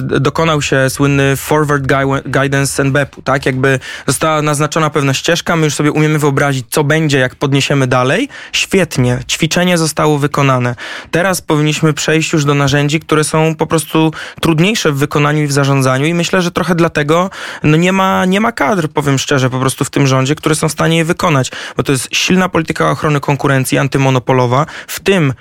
dokonał 0.00 0.62
się 0.62 0.90
słynny 0.90 1.36
forward 1.36 1.86
guidance 2.26 2.82
NBP-u, 2.82 3.22
tak? 3.22 3.46
Jakby 3.46 3.80
została 4.06 4.42
naznaczona 4.42 4.90
pewna 4.90 5.14
ścieżka, 5.14 5.56
my 5.56 5.64
już 5.64 5.74
sobie 5.74 5.92
umiemy 5.92 6.18
wyobrazić, 6.18 6.66
co 6.70 6.84
będzie, 6.84 7.18
jak 7.18 7.34
podniesiemy 7.34 7.86
dalej. 7.86 8.28
Świetnie, 8.52 9.18
ćwiczenie 9.28 9.78
zostało 9.78 10.18
wykonane. 10.18 10.74
Teraz 11.10 11.40
powinniśmy 11.40 11.92
przejść 11.92 12.32
już 12.32 12.44
do 12.44 12.54
narzędzi, 12.54 13.00
które 13.00 13.24
są 13.24 13.54
po 13.54 13.66
prostu 13.66 14.12
trudniejsze 14.40 14.92
w 14.92 14.96
wykonaniu 14.96 15.42
i 15.42 15.46
w 15.46 15.52
zarządzaniu 15.52 16.06
i 16.06 16.14
myślę, 16.14 16.42
że 16.42 16.50
trochę 16.50 16.74
dlatego 16.74 17.30
no 17.62 17.76
nie, 17.76 17.92
ma, 17.92 18.24
nie 18.24 18.40
ma 18.40 18.52
kadr, 18.52 18.88
powiem 18.88 19.18
szczerze, 19.18 19.50
po 19.50 19.60
prostu 19.60 19.84
w 19.84 19.90
tym 19.90 20.06
rządzie, 20.06 20.34
które 20.34 20.54
są 20.54 20.68
w 20.68 20.72
stanie 20.72 21.03
wykonać, 21.04 21.50
bo 21.76 21.82
to 21.82 21.92
jest 21.92 22.08
silna 22.12 22.48
polityka 22.48 22.90
ochrony 22.90 23.20
konkurencji 23.20 23.78
antymonopolowa, 23.78 24.66
w 24.86 25.00
tym 25.00 25.32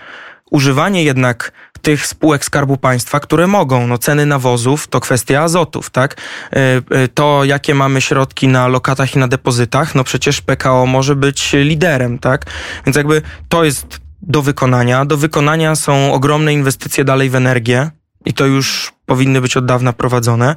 używanie 0.51 1.03
jednak 1.03 1.51
tych 1.81 2.07
spółek 2.07 2.45
Skarbu 2.45 2.77
Państwa, 2.77 3.19
które 3.19 3.47
mogą. 3.47 3.87
No, 3.87 3.97
ceny 3.97 4.25
nawozów 4.25 4.87
to 4.87 4.99
kwestia 4.99 5.41
azotów, 5.41 5.89
tak? 5.89 6.15
E, 6.53 6.81
e, 6.91 7.07
to, 7.07 7.43
jakie 7.43 7.75
mamy 7.75 8.01
środki 8.01 8.47
na 8.47 8.67
lokatach 8.67 9.15
i 9.15 9.19
na 9.19 9.27
depozytach, 9.27 9.95
no 9.95 10.03
przecież 10.03 10.41
PKO 10.41 10.85
może 10.85 11.15
być 11.15 11.53
liderem, 11.53 12.19
tak? 12.19 12.45
Więc 12.85 12.97
jakby 12.97 13.21
to 13.49 13.63
jest 13.63 13.99
do 14.21 14.41
wykonania. 14.41 15.05
Do 15.05 15.17
wykonania 15.17 15.75
są 15.75 16.13
ogromne 16.13 16.53
inwestycje 16.53 17.03
dalej 17.03 17.29
w 17.29 17.35
energię 17.35 17.89
i 18.25 18.33
to 18.33 18.45
już 18.45 18.92
powinny 19.05 19.41
być 19.41 19.57
od 19.57 19.65
dawna 19.65 19.93
prowadzone. 19.93 20.55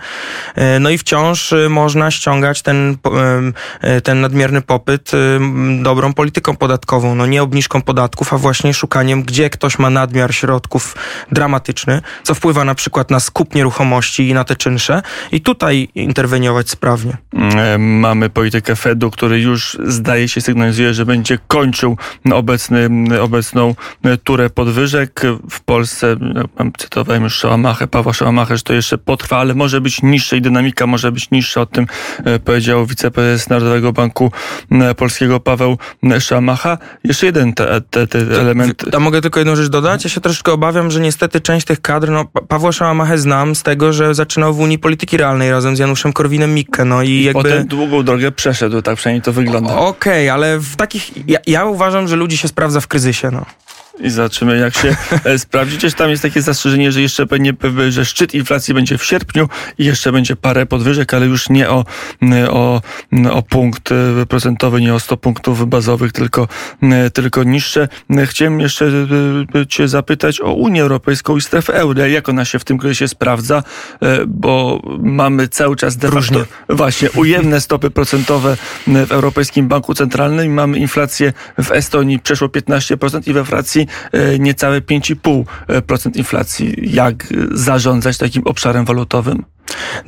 E, 0.54 0.80
no 0.80 0.90
i 0.90 0.98
wciąż 0.98 1.52
e, 1.52 1.68
można 1.68 2.10
ściągać 2.10 2.62
ten, 2.62 2.96
e, 3.80 4.00
ten 4.00 4.20
nadmierny 4.20 4.62
popyt 4.62 5.10
dobrą 5.82 6.14
polityką 6.14 6.56
podatkową. 6.56 7.14
No 7.14 7.26
nie 7.26 7.42
obniżką 7.42 7.82
podatków, 7.82 8.32
a 8.32 8.38
właśnie 8.38 8.74
szukaniem, 8.74 9.22
gdzie 9.22 9.50
ktoś 9.50 9.78
ma 9.78 9.90
nadmiar 9.90 10.34
środków 10.34 10.96
dramatyczny, 11.32 12.00
co 12.22 12.34
wpływa 12.34 12.64
na 12.64 12.74
przykład 12.74 13.10
na 13.10 13.20
skup 13.20 13.54
nieruchomości 13.54 14.28
i 14.28 14.34
na 14.34 14.44
te 14.44 14.56
czynsze 14.56 15.02
i 15.32 15.40
tutaj 15.40 15.88
interweniować 15.94 16.70
sprawnie. 16.70 17.16
Mamy 17.78 18.30
politykę 18.30 18.76
Fedu, 18.76 19.10
który 19.10 19.40
już 19.40 19.78
zdaje 19.84 20.28
się 20.28 20.40
sygnalizuje, 20.40 20.94
że 20.94 21.06
będzie 21.06 21.38
kończył 21.48 21.96
obecny, 22.32 22.88
obecną 23.20 23.74
turę 24.24 24.50
podwyżek. 24.50 25.22
W 25.50 25.60
Polsce, 25.60 26.16
cytowałem 26.78 27.22
już 27.22 27.34
Szałamachę, 27.34 27.86
Pawła 27.86 28.12
Szałamachę, 28.12 28.35
Schumacher, 28.36 28.56
że 28.56 28.62
to 28.62 28.72
jeszcze 28.72 28.98
potrwa, 28.98 29.38
ale 29.38 29.54
może 29.54 29.80
być 29.80 30.02
niższe 30.02 30.36
i 30.36 30.40
dynamika 30.40 30.86
może 30.86 31.12
być 31.12 31.30
niższa. 31.30 31.60
O 31.60 31.66
tym 31.66 31.86
e, 32.24 32.38
powiedział 32.38 32.86
wiceprezes 32.86 33.48
Narodowego 33.48 33.92
Banku 33.92 34.32
Polskiego 34.96 35.40
Paweł 35.40 35.78
Szamacha. 36.20 36.78
Jeszcze 37.04 37.26
jeden 37.26 37.52
te, 37.52 37.80
te, 37.80 38.06
te 38.06 38.18
element. 38.18 38.84
A 38.94 38.98
mogę 38.98 39.20
tylko 39.20 39.40
jedną 39.40 39.56
rzecz 39.56 39.68
dodać? 39.68 40.04
Ja 40.04 40.10
się 40.10 40.20
troszeczkę 40.20 40.52
obawiam, 40.52 40.90
że 40.90 41.00
niestety 41.00 41.40
część 41.40 41.66
tych 41.66 41.80
kadr, 41.80 42.10
no 42.10 42.24
Pawła 42.24 42.72
Szamachę 42.72 43.18
znam 43.18 43.54
z 43.54 43.62
tego, 43.62 43.92
że 43.92 44.14
zaczynał 44.14 44.54
w 44.54 44.60
Unii 44.60 44.78
Polityki 44.78 45.16
Realnej 45.16 45.50
razem 45.50 45.76
z 45.76 45.78
Januszem 45.78 46.12
Korwinem-Mikke. 46.12 46.84
No 46.84 47.02
i, 47.02 47.08
I 47.08 47.24
jakby... 47.24 47.42
potem 47.42 47.66
długą 47.66 48.02
drogę 48.02 48.32
przeszedł, 48.32 48.82
tak 48.82 48.96
przynajmniej 48.96 49.22
to 49.22 49.32
wygląda. 49.32 49.76
Okej, 49.76 50.28
okay, 50.28 50.32
ale 50.32 50.58
w 50.58 50.76
takich... 50.76 51.28
Ja, 51.28 51.38
ja 51.46 51.64
uważam, 51.64 52.08
że 52.08 52.16
ludzi 52.16 52.36
się 52.36 52.48
sprawdza 52.48 52.80
w 52.80 52.86
kryzysie, 52.86 53.30
no 53.30 53.46
i 54.00 54.10
zobaczymy, 54.10 54.58
jak 54.58 54.76
się 54.76 54.96
e, 55.24 55.38
sprawdzi. 55.38 55.74
Chociaż 55.74 55.94
tam 55.94 56.10
jest 56.10 56.22
takie 56.22 56.42
zastrzeżenie, 56.42 56.92
że 56.92 57.02
jeszcze 57.02 57.26
pewnie, 57.26 57.52
że 57.88 58.04
szczyt 58.04 58.34
inflacji 58.34 58.74
będzie 58.74 58.98
w 58.98 59.04
sierpniu 59.04 59.48
i 59.78 59.84
jeszcze 59.84 60.12
będzie 60.12 60.36
parę 60.36 60.66
podwyżek, 60.66 61.14
ale 61.14 61.26
już 61.26 61.48
nie 61.48 61.70
o, 61.70 61.84
o, 62.50 62.80
o 63.30 63.42
punkt 63.42 63.92
e, 63.92 64.26
procentowy, 64.28 64.80
nie 64.80 64.94
o 64.94 65.00
100 65.00 65.16
punktów 65.16 65.68
bazowych, 65.68 66.12
tylko, 66.12 66.48
tylko 67.14 67.44
niższe. 67.44 67.88
Chciałem 68.24 68.60
jeszcze 68.60 68.86
e, 69.54 69.66
Cię 69.66 69.88
zapytać 69.88 70.40
o 70.40 70.52
Unię 70.52 70.82
Europejską 70.82 71.36
i 71.36 71.40
strefę 71.40 71.74
euro. 71.74 72.06
Jak 72.06 72.28
ona 72.28 72.44
się 72.44 72.58
w 72.58 72.64
tym 72.64 72.78
kryzysie 72.78 73.08
sprawdza? 73.08 73.62
Bo 74.26 74.82
mamy 74.98 75.48
cały 75.48 75.76
czas 75.76 75.96
de 75.96 76.10
facto 76.10 76.44
właśnie 76.68 77.10
ujemne 77.10 77.60
stopy 77.60 77.90
procentowe 77.90 78.56
w 78.86 79.12
Europejskim 79.12 79.68
Banku 79.68 79.94
Centralnym 79.94 80.46
i 80.46 80.48
mamy 80.48 80.78
inflację 80.78 81.32
w 81.62 81.72
Estonii 81.72 82.18
przeszło 82.18 82.48
15% 82.48 83.28
i 83.28 83.32
we 83.32 83.44
Francji 83.44 83.85
E, 84.12 84.38
niecałe 84.38 84.80
5,5% 84.80 86.16
inflacji. 86.16 86.74
Jak 86.94 87.26
zarządzać 87.50 88.18
takim 88.18 88.42
obszarem 88.42 88.84
walutowym? 88.84 89.44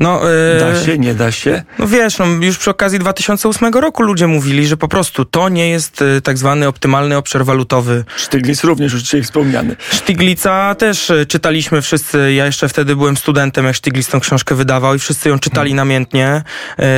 No, 0.00 0.20
yy, 0.28 0.60
da 0.60 0.84
się, 0.84 0.98
nie 0.98 1.14
da 1.14 1.32
się? 1.32 1.62
No 1.78 1.86
wiesz, 1.86 2.18
no, 2.18 2.26
już 2.26 2.58
przy 2.58 2.70
okazji 2.70 2.98
2008 2.98 3.74
roku 3.74 4.02
ludzie 4.02 4.26
mówili, 4.26 4.66
że 4.66 4.76
po 4.76 4.88
prostu 4.88 5.24
to 5.24 5.48
nie 5.48 5.68
jest 5.68 6.02
y, 6.02 6.20
tak 6.20 6.38
zwany 6.38 6.68
optymalny 6.68 7.16
obszar 7.16 7.44
walutowy. 7.44 8.04
Stiglitz 8.16 8.64
również 8.64 8.92
już 8.92 9.02
dzisiaj 9.02 9.22
wspomniany. 9.22 9.76
Stiglitza 9.90 10.74
też 10.74 11.10
y, 11.10 11.26
czytaliśmy 11.26 11.82
wszyscy, 11.82 12.32
ja 12.32 12.46
jeszcze 12.46 12.68
wtedy 12.68 12.96
byłem 12.96 13.16
studentem, 13.16 13.64
jak 13.64 13.76
Stiglitz 13.76 14.08
tą 14.08 14.20
książkę 14.20 14.54
wydawał 14.54 14.94
i 14.94 14.98
wszyscy 14.98 15.28
ją 15.28 15.38
czytali 15.38 15.70
hmm. 15.70 15.88
namiętnie, 15.88 16.42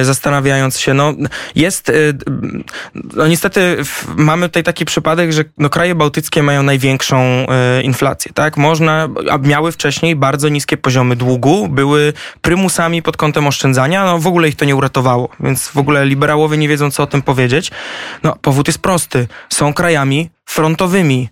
y, 0.00 0.04
zastanawiając 0.04 0.78
się, 0.78 0.94
no 0.94 1.14
jest, 1.54 1.92
no 3.14 3.26
niestety 3.26 3.76
mamy 4.16 4.48
tutaj 4.48 4.62
taki 4.62 4.84
przypadek, 4.84 5.32
że 5.32 5.44
no, 5.58 5.68
kraje 5.68 5.94
bałtyckie 5.94 6.42
mają 6.42 6.62
największą 6.62 7.46
inflację, 7.82 8.32
tak? 8.34 8.56
Można, 8.56 9.08
a 9.30 9.38
miały 9.38 9.72
wcześniej 9.72 10.16
bardzo 10.16 10.48
niskie 10.48 10.76
poziomy 10.76 11.16
długu, 11.16 11.68
były 11.68 12.12
prymusami 12.50 13.02
pod 13.02 13.16
kątem 13.16 13.46
oszczędzania, 13.46 14.04
no 14.04 14.18
w 14.18 14.26
ogóle 14.26 14.48
ich 14.48 14.56
to 14.56 14.64
nie 14.64 14.76
uratowało, 14.76 15.28
więc 15.40 15.68
w 15.68 15.76
ogóle 15.76 16.06
liberałowie 16.06 16.56
nie 16.56 16.68
wiedzą, 16.68 16.90
co 16.90 17.02
o 17.02 17.06
tym 17.06 17.22
powiedzieć. 17.22 17.70
No, 18.22 18.36
powód 18.42 18.66
jest 18.66 18.78
prosty. 18.78 19.28
Są 19.48 19.74
krajami 19.74 20.30
frontowymi 20.44 21.28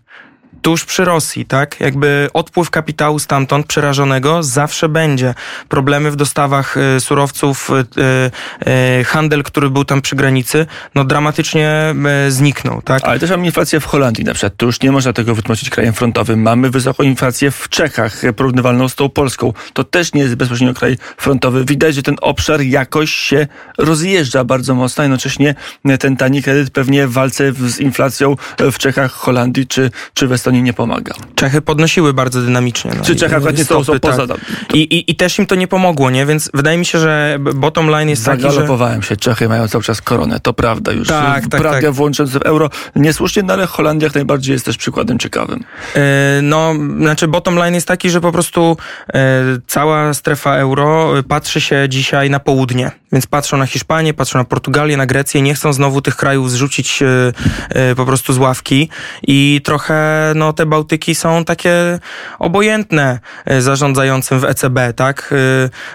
tuż 0.63 0.85
przy 0.85 1.05
Rosji, 1.05 1.45
tak? 1.45 1.81
Jakby 1.81 2.29
odpływ 2.35 2.71
kapitału 2.71 3.19
stamtąd 3.19 3.67
przerażonego 3.67 4.43
zawsze 4.43 4.89
będzie. 4.89 5.35
Problemy 5.69 6.11
w 6.11 6.17
dostawach 6.17 6.77
y, 6.97 7.01
surowców, 7.01 7.71
y, 7.71 8.71
y, 9.01 9.05
handel, 9.05 9.43
który 9.43 9.71
był 9.71 9.85
tam 9.85 10.03
przy 10.03 10.17
granicy, 10.17 10.67
no 10.95 11.05
dramatycznie 11.05 11.95
zniknął, 12.29 12.83
tak? 12.83 13.05
Ale 13.05 13.19
też 13.19 13.31
mamy 13.31 13.47
inflację 13.47 13.81
w 13.81 13.85
Holandii 13.85 14.25
na 14.25 14.35
przykład. 14.35 14.57
Tu 14.57 14.67
już 14.67 14.81
nie 14.81 14.93
można 14.93 15.13
tego 15.13 15.35
wytłumaczyć 15.35 15.71
krajem 15.71 15.95
frontowym. 15.95 16.43
Mamy 16.43 16.71
wysoką 16.71 17.03
inflację 17.03 17.51
w 17.51 17.69
Czechach, 17.69 18.23
porównywalną 18.37 18.89
z 18.89 18.95
tą 18.95 19.09
polską. 19.09 19.53
To 19.73 19.85
też 19.85 20.13
nie 20.13 20.23
jest 20.23 20.35
bezpośrednio 20.35 20.75
kraj 20.75 20.99
frontowy. 21.17 21.65
Widać, 21.65 21.95
że 21.95 22.03
ten 22.03 22.17
obszar 22.21 22.61
jakoś 22.61 23.11
się 23.11 23.47
rozjeżdża 23.79 24.45
bardzo 24.45 24.75
mocno, 24.75 25.05
jednocześnie 25.05 25.55
ten 26.01 26.17
tani 26.17 26.43
kredyt 26.43 26.71
pewnie 26.71 27.07
w 27.07 27.13
walce 27.13 27.53
z 27.53 27.81
inflacją 27.81 28.37
w 28.59 28.79
Czechach, 28.79 29.13
Holandii 29.13 29.67
czy, 29.67 29.91
czy 30.15 30.27
w 30.27 30.31
Estonii 30.39 30.63
nie 30.63 30.73
pomaga. 30.73 31.15
Czechy 31.35 31.63
podnosiły 31.63 32.15
bardzo 32.15 32.43
dynamicznie. 32.43 32.91
No. 32.97 33.05
Czy 33.05 33.17
Czechy 33.17 33.37
akurat 33.37 33.59
nie 33.59 33.65
są, 33.65 33.85
są 33.85 34.01
poza... 34.01 34.27
Tak. 34.27 34.39
I, 34.75 34.79
i, 34.79 35.11
I 35.11 35.17
też 35.17 35.39
im 35.39 35.47
to 35.47 35.55
nie 35.55 35.69
pomogło, 35.69 36.11
nie? 36.11 36.27
Więc 36.27 36.51
wydaje 36.55 36.79
mi 36.79 36.87
się, 36.87 36.99
że 36.99 37.39
bottom 37.55 37.89
line 37.91 38.09
jest 38.09 38.25
taki, 38.25 38.43
że... 38.43 38.67
Się. 39.01 39.17
Czechy 39.17 39.49
mają 39.49 39.69
cały 39.69 39.85
czas 39.85 40.03
koronę, 40.03 40.41
to 40.41 40.53
prawda. 40.53 40.93
Już 40.93 41.09
tak, 41.09 41.49
tak, 41.49 41.61
Pragę 41.61 41.87
tak. 41.87 41.95
włącząc 41.95 42.31
w 42.31 42.37
euro 42.37 42.71
niesłusznie, 42.97 43.43
no 43.43 43.53
ale 43.53 43.67
Holandia 43.67 44.07
jak 44.07 44.15
najbardziej 44.15 44.53
jest 44.53 44.65
też 44.65 44.77
przykładem 44.77 45.19
ciekawym. 45.19 45.65
Yy, 45.95 46.03
no, 46.43 46.75
znaczy 46.99 47.29
bottom 47.29 47.57
line 47.57 47.75
jest 47.75 47.89
taki, 47.89 48.11
że 48.11 48.21
po 48.21 48.33
prostu 48.33 48.77
yy, 49.15 49.21
cała 49.67 50.15
strefa 50.15 50.57
euro 50.57 51.13
patrzy 51.29 51.61
się 51.61 51.87
dzisiaj 51.89 52.31
na 52.31 52.41
południe. 52.41 52.91
Więc 53.13 53.27
patrzą 53.27 53.57
na 53.57 53.67
Hiszpanię, 53.67 54.15
patrzą 54.15 54.39
na 54.39 54.45
Portugalię, 54.45 54.97
na 54.97 55.07
Grecję, 55.07 55.43
nie 55.43 55.55
chcą 55.55 55.73
znowu 55.73 56.03
tych 56.03 56.17
krajów 56.17 56.51
zrzucić 56.51 57.01
yy, 57.01 57.95
po 57.97 58.07
prostu 58.07 58.33
z 58.33 58.39
ławki 58.39 58.89
i 59.23 59.61
trochę 59.65 60.28
no, 60.35 60.53
te 60.53 60.67
Bałtyki 60.67 61.15
są 61.15 61.45
takie 61.45 61.99
obojętne 62.39 63.21
e, 63.45 63.61
zarządzającym 63.63 64.41
w 64.41 64.45
ECB, 64.45 64.79
tak? 64.97 65.35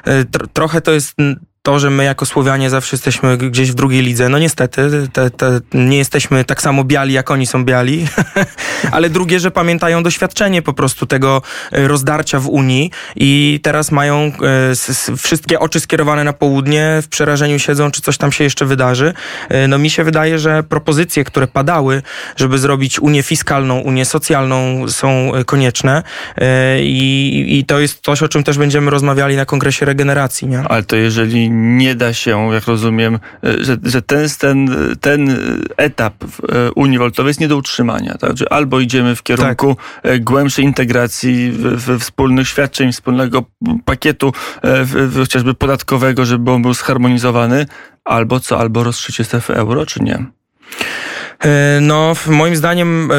E, 0.05 0.11
e, 0.11 0.25
trochę 0.53 0.81
to 0.81 0.91
jest 0.91 1.15
to, 1.63 1.79
że 1.79 1.89
my 1.89 2.03
jako 2.03 2.25
Słowianie 2.25 2.70
zawsze 2.70 2.96
jesteśmy 2.96 3.38
gdzieś 3.38 3.72
w 3.72 3.74
drugiej 3.74 4.01
lidze. 4.01 4.29
No 4.29 4.39
niestety, 4.39 5.08
te, 5.13 5.29
te, 5.29 5.60
nie 5.74 5.98
jesteśmy 5.98 6.46
tak 6.46 6.62
samo 6.62 6.84
biali, 6.84 7.13
jak 7.13 7.32
oni 7.32 7.46
są 7.46 7.65
biali, 7.65 8.08
ale 8.91 9.10
drugie, 9.10 9.39
że 9.39 9.51
pamiętają 9.51 10.03
doświadczenie 10.03 10.62
po 10.62 10.74
prostu 10.74 11.05
tego 11.05 11.41
e, 11.72 11.88
rozdarcia 11.88 12.39
w 12.39 12.48
Unii 12.48 12.91
i 13.15 13.60
teraz 13.63 13.91
mają 13.91 14.17
e, 14.17 15.15
wszystkie 15.17 15.60
oczy 15.60 15.79
skierowane 15.79 16.24
na 16.24 16.34
południe, 16.34 17.00
w 17.01 17.08
przerażeniu 17.08 17.60
siedzą, 17.60 17.91
czy 17.91 18.01
coś 18.01 18.17
tam 18.17 18.32
się 18.32 18.43
jeszcze 18.43 18.65
wydarzy. 18.65 19.13
E, 19.50 19.67
no 19.67 19.77
mi 19.77 19.89
się 19.89 20.03
wydaje, 20.03 20.39
że 20.39 20.63
propozycje, 20.63 21.24
które 21.24 21.48
padały, 21.48 22.01
żeby 22.36 22.58
zrobić 22.58 23.00
Unię 23.00 23.24
fiskalną, 23.24 23.79
Unię 23.79 24.05
socjalną 24.05 24.88
są 24.88 25.32
konieczne 25.46 26.03
i, 26.79 27.46
i 27.60 27.65
to 27.65 27.79
jest 27.79 28.03
coś, 28.03 28.24
o 28.24 28.27
czym 28.27 28.43
też 28.43 28.58
będziemy 28.58 28.91
rozmawiali 28.91 29.36
na 29.36 29.46
Kongresie 29.46 29.86
Regeneracji. 29.86 30.48
Nie? 30.48 30.60
Ale 30.60 30.84
to 30.84 30.96
jeżeli 30.96 31.52
nie 31.53 31.95
da 31.95 32.13
się, 32.13 32.53
jak 32.53 32.65
rozumiem, 32.65 33.19
e, 33.43 33.63
że, 33.63 33.77
że 33.83 34.01
ten, 34.01 34.27
ten, 34.39 34.75
ten 35.01 35.38
etap 35.77 36.13
w 36.19 36.39
e, 36.39 36.72
Unii 36.72 37.00
Walutowej 37.00 37.29
jest 37.29 37.39
nie 37.39 37.48
do 37.48 37.57
utrzymania. 37.57 38.13
Tak? 38.13 38.38
Że 38.38 38.53
albo 38.53 38.79
idziemy 38.79 39.15
w 39.15 39.24
kierunku 39.24 39.77
tak. 40.03 40.24
głębszej 40.24 40.65
integracji, 40.65 41.51
we 41.57 42.00
wspólnych 42.00 42.48
świadczeń, 42.48 42.91
wspólnego 42.91 43.43
pakietu 43.86 44.31
w, 44.63 45.12
w, 45.13 45.19
chociażby 45.19 45.53
podatkowego, 45.53 46.25
żeby 46.25 46.51
on 46.51 46.62
był 46.62 46.74
zharmonizowany, 46.74 47.65
albo 48.05 48.39
co, 48.39 48.60
albo 48.60 48.83
rozszycie 48.83 49.24
strefy 49.24 49.55
euro, 49.55 49.86
czy 49.86 50.03
nie? 50.03 50.25
E, 51.45 51.79
no, 51.81 52.13
moim 52.27 52.55
zdaniem 52.55 53.12
e, 53.12 53.15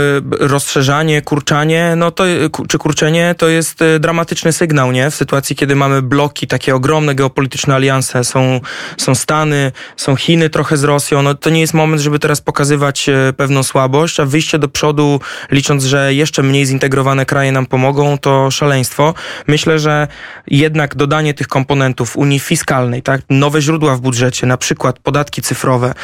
rozszerzanie, 0.46 1.22
kurczanie, 1.22 1.94
no 1.96 2.10
to, 2.10 2.24
czy 2.68 2.78
kurczenie 2.78 3.34
to 3.38 3.48
jest 3.48 3.82
e, 3.82 3.98
dramatyczny 3.98 4.52
sygnał, 4.52 4.92
nie? 4.92 5.10
W 5.10 5.14
sytuacji, 5.14 5.56
kiedy 5.56 5.76
mamy 5.76 6.02
bloki, 6.02 6.46
takie 6.46 6.74
ogromne 6.74 7.14
geopolityczne 7.14 7.74
alianse, 7.74 8.24
są, 8.24 8.60
są 8.96 9.14
Stany, 9.14 9.72
są 9.96 10.16
Chiny 10.16 10.50
trochę 10.50 10.76
z 10.76 10.84
Rosją, 10.84 11.22
no 11.22 11.34
to 11.34 11.50
nie 11.50 11.60
jest 11.60 11.74
moment, 11.74 12.02
żeby 12.02 12.18
teraz 12.18 12.40
pokazywać 12.40 13.10
pewną 13.36 13.62
słabość, 13.62 14.20
a 14.20 14.24
wyjście 14.24 14.58
do 14.58 14.68
przodu, 14.68 15.20
licząc, 15.50 15.84
że 15.84 16.14
jeszcze 16.14 16.42
mniej 16.42 16.66
zintegrowane 16.66 17.26
kraje 17.26 17.52
nam 17.52 17.66
pomogą, 17.66 18.18
to 18.18 18.50
szaleństwo. 18.50 19.14
Myślę, 19.46 19.78
że 19.78 20.08
jednak 20.46 20.94
dodanie 20.94 21.34
tych 21.34 21.48
komponentów 21.48 22.16
Unii 22.16 22.38
Fiskalnej, 22.38 23.02
tak? 23.02 23.20
Nowe 23.30 23.62
źródła 23.62 23.94
w 23.94 24.00
budżecie, 24.00 24.46
na 24.46 24.56
przykład 24.56 24.98
podatki 24.98 25.42
cyfrowe 25.42 25.94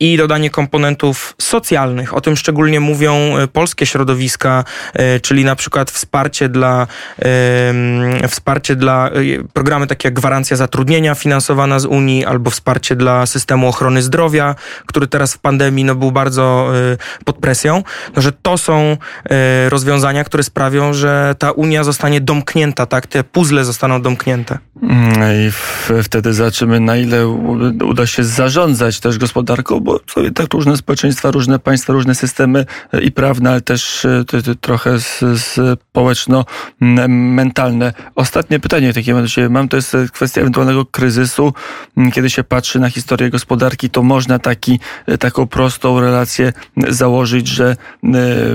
i 0.00 0.16
dodanie 0.16 0.50
komponentów 0.50 1.27
socjalnych. 1.38 2.14
O 2.14 2.20
tym 2.20 2.36
szczególnie 2.36 2.80
mówią 2.80 3.36
e, 3.36 3.48
polskie 3.48 3.86
środowiska, 3.86 4.64
e, 4.94 5.20
czyli 5.20 5.44
na 5.44 5.56
przykład 5.56 5.90
wsparcie 5.90 6.48
dla, 6.48 6.86
wsparcie 8.28 8.76
dla 8.76 9.08
e, 9.08 9.12
programy 9.52 9.86
takie 9.86 10.06
jak 10.08 10.14
gwarancja 10.14 10.56
zatrudnienia 10.56 11.14
finansowana 11.14 11.78
z 11.78 11.84
Unii, 11.84 12.24
albo 12.24 12.50
wsparcie 12.50 12.96
dla 12.96 13.26
systemu 13.26 13.68
ochrony 13.68 14.02
zdrowia, 14.02 14.54
który 14.86 15.06
teraz 15.06 15.34
w 15.34 15.38
pandemii 15.38 15.84
no, 15.84 15.94
był 15.94 16.12
bardzo 16.12 16.68
pod 17.24 17.36
presją, 17.36 17.82
no, 18.16 18.22
że 18.22 18.32
to 18.32 18.58
są 18.58 18.96
rozwiązania, 19.68 20.24
które 20.24 20.42
sprawią, 20.42 20.92
że 20.92 21.34
ta 21.38 21.50
Unia 21.50 21.84
zostanie 21.84 22.20
domknięta, 22.20 22.86
tak? 22.86 23.06
Te 23.06 23.24
puzzle 23.24 23.64
zostaną 23.64 24.02
domknięte. 24.02 24.58
Mm, 24.82 25.12
I 25.32 25.50
wtedy 26.02 26.32
zobaczymy, 26.32 26.80
na 26.80 26.96
ile 26.96 27.28
uda 27.84 28.06
się 28.06 28.24
zarządzać 28.24 29.00
też 29.00 29.18
gospodarką, 29.18 29.80
bo 29.80 30.00
są 30.06 30.30
tak 30.34 30.54
różne 30.54 30.76
społeczeństwa 30.76 31.17
społeczeństwa, 31.18 31.30
różne 31.30 31.58
państwa, 31.58 31.92
różne 31.92 32.14
systemy 32.14 32.66
e, 32.92 33.02
i 33.02 33.12
prawne, 33.12 33.50
ale 33.50 33.60
też 33.60 34.04
e, 34.04 34.24
trochę 34.60 34.98
społeczno-mentalne. 35.36 37.92
Ostatnie 38.14 38.60
pytanie 38.60 38.92
takie 38.92 39.14
do 39.14 39.20
mam, 39.50 39.68
to 39.68 39.76
jest 39.76 39.94
e, 39.94 40.06
kwestia 40.12 40.40
ewentualnego 40.40 40.86
kryzysu. 40.86 41.52
Kiedy 42.12 42.30
się 42.30 42.44
patrzy 42.44 42.80
na 42.80 42.90
historię 42.90 43.30
gospodarki, 43.30 43.90
to 43.90 44.02
można 44.02 44.38
taki, 44.38 44.80
taką 45.18 45.46
prostą 45.46 46.00
relację 46.00 46.52
założyć, 46.88 47.48
że 47.48 47.76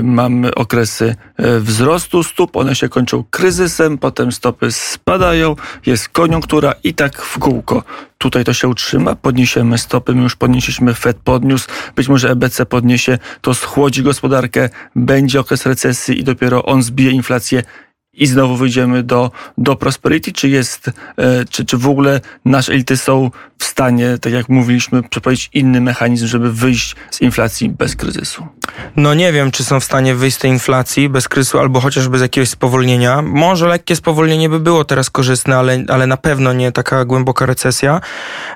mamy 0.03 0.55
okresy 0.55 1.15
wzrostu 1.60 2.24
stóp, 2.24 2.55
one 2.55 2.75
się 2.75 2.89
kończą 2.89 3.24
kryzysem, 3.29 3.98
potem 3.98 4.32
stopy 4.32 4.72
spadają, 4.72 5.55
jest 5.86 6.10
koniunktura 6.10 6.74
i 6.84 6.93
tak 6.93 7.22
w 7.22 7.39
kółko 7.39 7.84
tutaj 8.24 8.43
to 8.43 8.53
się 8.53 8.67
utrzyma, 8.67 9.15
podniesiemy 9.15 9.77
stopy, 9.77 10.15
my 10.15 10.24
już 10.24 10.36
podnieśliśmy, 10.36 10.93
Fed 10.93 11.17
podniósł, 11.24 11.67
być 11.96 12.08
może 12.08 12.29
EBC 12.29 12.53
podniesie, 12.66 13.18
to 13.42 13.54
schłodzi 13.54 14.04
gospodarkę, 14.04 14.70
będzie 14.96 15.40
okres 15.40 15.66
recesji 15.66 16.20
i 16.20 16.24
dopiero 16.24 16.66
on 16.66 16.84
zbije 16.84 17.12
inflację 17.12 17.64
i 18.13 18.27
znowu 18.27 18.55
wyjdziemy 18.55 19.03
do, 19.03 19.32
do 19.58 19.75
prosperity, 19.75 20.32
czy 20.32 20.50
jest, 20.50 20.91
e, 21.17 21.46
czy, 21.46 21.65
czy 21.65 21.77
w 21.77 21.88
ogóle 21.88 22.22
nasze 22.46 22.74
elity 22.74 22.98
są 22.98 23.32
w 23.58 23.65
stanie, 23.65 24.17
tak 24.22 24.34
jak 24.34 24.50
mówiliśmy, 24.50 25.03
przeprowadzić 25.03 25.50
inny 25.53 25.82
mechanizm, 25.82 26.27
żeby 26.27 26.53
wyjść 26.53 26.96
z 27.12 27.22
inflacji 27.22 27.70
bez 27.70 27.96
kryzysu? 27.96 28.48
No 28.96 29.13
nie 29.13 29.32
wiem, 29.32 29.51
czy 29.51 29.63
są 29.63 29.79
w 29.79 29.84
stanie 29.84 30.15
wyjść 30.15 30.38
z 30.38 30.39
tej 30.39 30.51
inflacji 30.51 31.10
bez 31.10 31.27
kryzysu, 31.27 31.60
albo 31.60 31.79
chociaż 31.79 32.08
bez 32.08 32.22
jakiegoś 32.22 32.50
spowolnienia. 32.50 33.22
Może 33.22 33.67
lekkie 33.67 33.96
spowolnienie 33.96 34.50
by 34.50 34.60
było 34.60 34.86
teraz 34.86 35.10
korzystne, 35.10 35.58
ale, 35.58 35.84
ale 35.88 36.08
na 36.08 36.17
pewno 36.17 36.53
nie 36.53 36.72
taka 36.72 37.05
głęboka 37.05 37.46
recesja. 37.46 38.01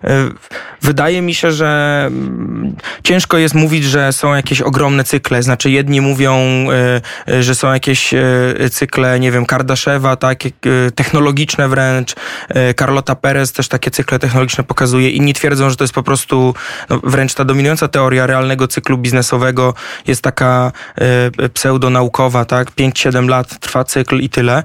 E, 0.04 0.30
wydaje 0.82 1.22
mi 1.22 1.34
się, 1.34 1.52
że 1.52 2.04
mm, 2.08 2.76
ciężko 3.04 3.38
jest 3.38 3.56
mówić, 3.56 3.84
że 3.84 4.14
są 4.14 4.36
jakieś 4.36 4.62
ogromne 4.62 5.04
cykle. 5.04 5.44
Znaczy 5.44 5.72
jedni 5.72 6.02
mówią, 6.02 6.36
e, 7.28 7.44
że 7.44 7.56
są 7.56 7.74
jakieś 7.74 8.14
cykle, 8.72 9.20
nie 9.20 9.32
wiem, 9.32 9.46
Kardaszewa, 9.48 10.16
tak, 10.16 10.40
technologiczne 10.96 11.68
wręcz. 11.68 12.16
Carlota 12.80 13.16
Perez 13.16 13.52
też 13.52 13.68
takie 13.68 13.92
cykle 13.92 14.20
technologiczne 14.20 14.64
pokazuje. 14.64 15.10
Inni 15.10 15.34
twierdzą, 15.34 15.70
że 15.70 15.76
to 15.76 15.84
jest 15.84 15.94
po 15.94 16.04
prostu 16.04 16.54
no, 16.90 17.00
wręcz 17.04 17.34
ta 17.34 17.46
dominująca 17.46 17.88
teoria 17.88 18.28
realnego 18.28 18.68
cyklu 18.68 18.98
biznesowego 18.98 19.74
jest 20.08 20.22
taka 20.22 20.72
e, 21.42 21.50
pseudonaukowa, 21.50 22.46
tak, 22.46 22.72
5-7 22.72 23.30
lat 23.30 23.60
trwa 23.60 23.84
cykl 23.84 24.20
i 24.20 24.30
tyle. 24.30 24.64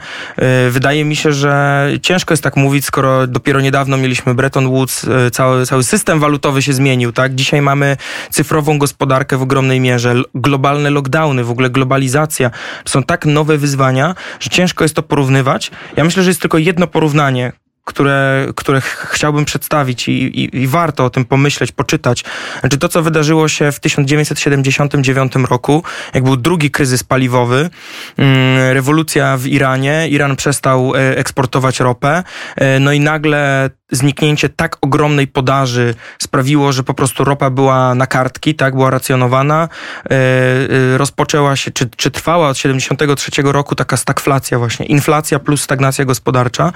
Wydaje 0.71 1.05
mi 1.05 1.17
się, 1.17 1.33
że 1.33 1.89
ciężko 2.03 2.33
jest 2.33 2.43
tak 2.43 2.57
mówić, 2.57 2.85
skoro 2.85 3.27
dopiero 3.27 3.61
niedawno 3.61 3.97
mieliśmy 3.97 4.35
Bretton 4.35 4.69
Woods, 4.69 5.07
cały, 5.33 5.67
cały 5.67 5.85
system 5.85 6.21
walutowy 6.21 6.63
się 6.63 6.73
zmienił, 6.73 7.13
tak. 7.13 7.35
Dzisiaj 7.35 7.63
mamy 7.63 7.97
cyfrową 8.31 8.79
gospodarkę 8.79 9.37
w 9.37 9.43
ogromnej 9.43 9.81
mierze, 9.81 10.15
globalne 10.35 10.91
lockdowny, 10.91 11.45
w 11.45 11.51
ogóle 11.51 11.71
globalizacja. 11.71 12.51
Są 12.85 13.03
tak 13.03 13.27
nowe 13.27 13.59
wyzwania, 13.59 14.15
że 14.41 14.51
ciężko 14.51 14.72
ciężko 14.73 14.85
jest 14.85 14.95
to 14.95 15.03
porównywać. 15.03 15.71
Ja 15.97 16.05
myślę, 16.05 16.23
że 16.23 16.31
jest 16.31 16.41
tylko 16.41 16.59
jedno 16.59 16.87
porównanie, 16.87 17.53
które, 17.85 18.47
które 18.57 18.81
chciałbym 18.81 19.45
przedstawić 19.45 20.09
i, 20.09 20.13
i, 20.13 20.57
i, 20.57 20.67
warto 20.67 21.05
o 21.05 21.11
tym 21.11 21.25
pomyśleć, 21.25 21.73
poczytać. 21.73 22.25
Znaczy 22.61 22.79
to, 22.79 22.89
co 22.89 23.03
wydarzyło 23.03 23.49
się 23.49 23.73
w 23.73 23.81
1979 23.81 25.33
roku, 25.51 25.83
jak 26.15 26.25
był 26.25 26.37
drugi 26.37 26.71
kryzys 26.71 27.05
paliwowy, 27.05 27.71
mm, 28.17 28.73
rewolucja 28.73 29.37
w 29.37 29.47
Iranie, 29.47 30.09
Iran 30.09 30.37
przestał 30.37 30.95
e, 30.95 31.17
eksportować 31.17 31.81
ropę, 31.81 32.25
e, 32.57 32.81
no 32.81 32.93
i 32.93 33.01
nagle 33.01 33.71
zniknięcie 33.93 34.49
tak 34.49 34.77
ogromnej 34.81 35.27
podaży 35.27 35.95
sprawiło, 36.19 36.73
że 36.73 36.83
po 36.83 36.95
prostu 36.95 37.25
ropa 37.25 37.51
była 37.51 37.95
na 37.95 38.07
kartki, 38.07 38.55
tak, 38.55 38.75
była 38.75 38.91
racjonowana. 38.91 39.69
E, 40.11 40.99
rozpoczęła 40.99 41.57
się, 41.57 41.71
czy, 41.71 41.91
czy 41.97 42.11
trwała 42.11 42.49
od 42.49 42.59
73 42.59 43.43
roku 43.43 43.75
taka 43.75 43.97
stagflacja 43.97 44.59
właśnie, 44.59 44.87
inflacja 44.87 45.39
plus 45.39 45.63
stagnacja 45.63 46.05
gospodarcza. 46.05 46.73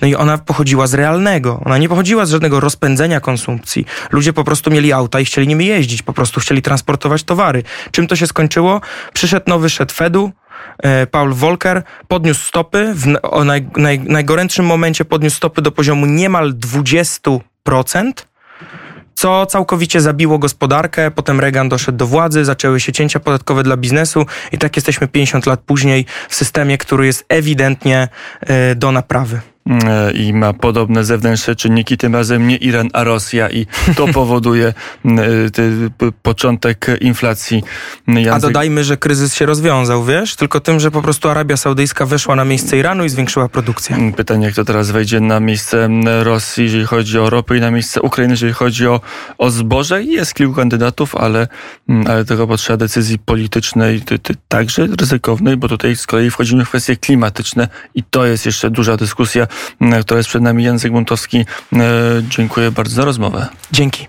No 0.00 0.08
i 0.08 0.14
ona 0.14 0.38
pochodziła 0.38 0.86
z 0.86 0.94
realnego. 0.94 1.60
Ona 1.64 1.78
nie 1.78 1.88
pochodziła 1.88 2.26
z 2.26 2.30
żadnego 2.30 2.60
rozpędzenia 2.60 3.20
konsumpcji. 3.20 3.86
Ludzie 4.10 4.32
po 4.32 4.44
prostu 4.44 4.70
mieli 4.70 4.92
auta 4.92 5.20
i 5.20 5.24
chcieli 5.24 5.48
nimi 5.48 5.66
jeździć, 5.66 6.02
po 6.02 6.12
prostu 6.12 6.40
chcieli 6.40 6.62
transportować 6.62 7.22
towary. 7.24 7.62
Czym 7.90 8.06
to 8.06 8.16
się 8.16 8.26
skończyło? 8.26 8.80
Przyszedł 9.12 9.44
nowy 9.48 9.70
szef 9.70 9.92
Fedu, 9.92 10.30
e, 10.30 10.39
Paul 11.10 11.34
Volcker 11.34 11.82
podniósł 12.08 12.46
stopy, 12.46 12.92
w 12.94 13.06
naj, 13.44 13.66
naj, 13.76 14.00
najgorętszym 14.00 14.66
momencie 14.66 15.04
podniósł 15.04 15.36
stopy 15.36 15.62
do 15.62 15.72
poziomu 15.72 16.06
niemal 16.06 16.54
20%, 16.54 17.40
co 19.14 19.46
całkowicie 19.46 20.00
zabiło 20.00 20.38
gospodarkę. 20.38 21.10
Potem 21.10 21.40
Reagan 21.40 21.68
doszedł 21.68 21.98
do 21.98 22.06
władzy, 22.06 22.44
zaczęły 22.44 22.80
się 22.80 22.92
cięcia 22.92 23.20
podatkowe 23.20 23.62
dla 23.62 23.76
biznesu 23.76 24.26
i 24.52 24.58
tak 24.58 24.76
jesteśmy 24.76 25.08
50 25.08 25.46
lat 25.46 25.60
później 25.60 26.06
w 26.28 26.34
systemie, 26.34 26.78
który 26.78 27.06
jest 27.06 27.24
ewidentnie 27.28 28.08
e, 28.40 28.74
do 28.74 28.92
naprawy. 28.92 29.40
I 30.14 30.32
ma 30.32 30.52
podobne 30.52 31.04
zewnętrzne 31.04 31.56
czynniki, 31.56 31.96
tym 31.96 32.14
razem 32.14 32.48
nie 32.48 32.56
Iran, 32.56 32.88
a 32.92 33.04
Rosja 33.04 33.50
i 33.50 33.66
to 33.96 34.08
powoduje 34.18 34.66
e, 34.66 35.12
początek 36.22 36.86
inflacji. 37.00 37.62
Język... 38.06 38.32
A 38.32 38.38
dodajmy, 38.38 38.84
że 38.84 38.96
kryzys 38.96 39.34
się 39.34 39.46
rozwiązał, 39.46 40.04
wiesz? 40.04 40.36
Tylko 40.36 40.60
tym, 40.60 40.80
że 40.80 40.90
po 40.90 41.02
prostu 41.02 41.28
Arabia 41.28 41.56
Saudyjska 41.56 42.06
weszła 42.06 42.36
na 42.36 42.44
miejsce 42.44 42.78
Iranu 42.78 43.04
i 43.04 43.08
zwiększyła 43.08 43.48
produkcję. 43.48 44.12
Pytanie, 44.16 44.46
jak 44.46 44.54
to 44.54 44.64
teraz 44.64 44.90
wejdzie 44.90 45.20
na 45.20 45.40
miejsce 45.40 45.88
Rosji, 46.22 46.64
jeżeli 46.64 46.84
chodzi 46.84 47.18
o 47.18 47.30
ropę 47.30 47.56
i 47.56 47.60
na 47.60 47.70
miejsce 47.70 48.02
Ukrainy, 48.02 48.32
jeżeli 48.32 48.52
chodzi 48.52 48.86
o, 48.86 49.00
o 49.38 49.50
zboże. 49.50 50.02
Jest 50.02 50.34
kilku 50.34 50.54
kandydatów, 50.54 51.16
ale, 51.16 51.48
ale 52.06 52.24
tego 52.24 52.46
potrzeba 52.46 52.76
decyzji 52.76 53.18
politycznej, 53.18 54.00
ty, 54.00 54.18
ty, 54.18 54.34
także 54.48 54.86
ryzykownej, 55.00 55.56
bo 55.56 55.68
tutaj 55.68 55.96
z 55.96 56.06
kolei 56.06 56.30
wchodzimy 56.30 56.64
w 56.64 56.68
kwestie 56.68 56.96
klimatyczne 56.96 57.68
i 57.94 58.02
to 58.02 58.26
jest 58.26 58.46
jeszcze 58.46 58.70
duża 58.70 58.96
dyskusja 58.96 59.46
która 60.02 60.18
jest 60.18 60.28
przed 60.28 60.42
nami. 60.42 60.64
Jan 60.64 60.78
Zygmuntowski, 60.78 61.38
e, 61.72 61.82
dziękuję 62.28 62.70
bardzo 62.70 62.94
za 62.94 63.04
rozmowę. 63.04 63.46
Dzięki. 63.72 64.06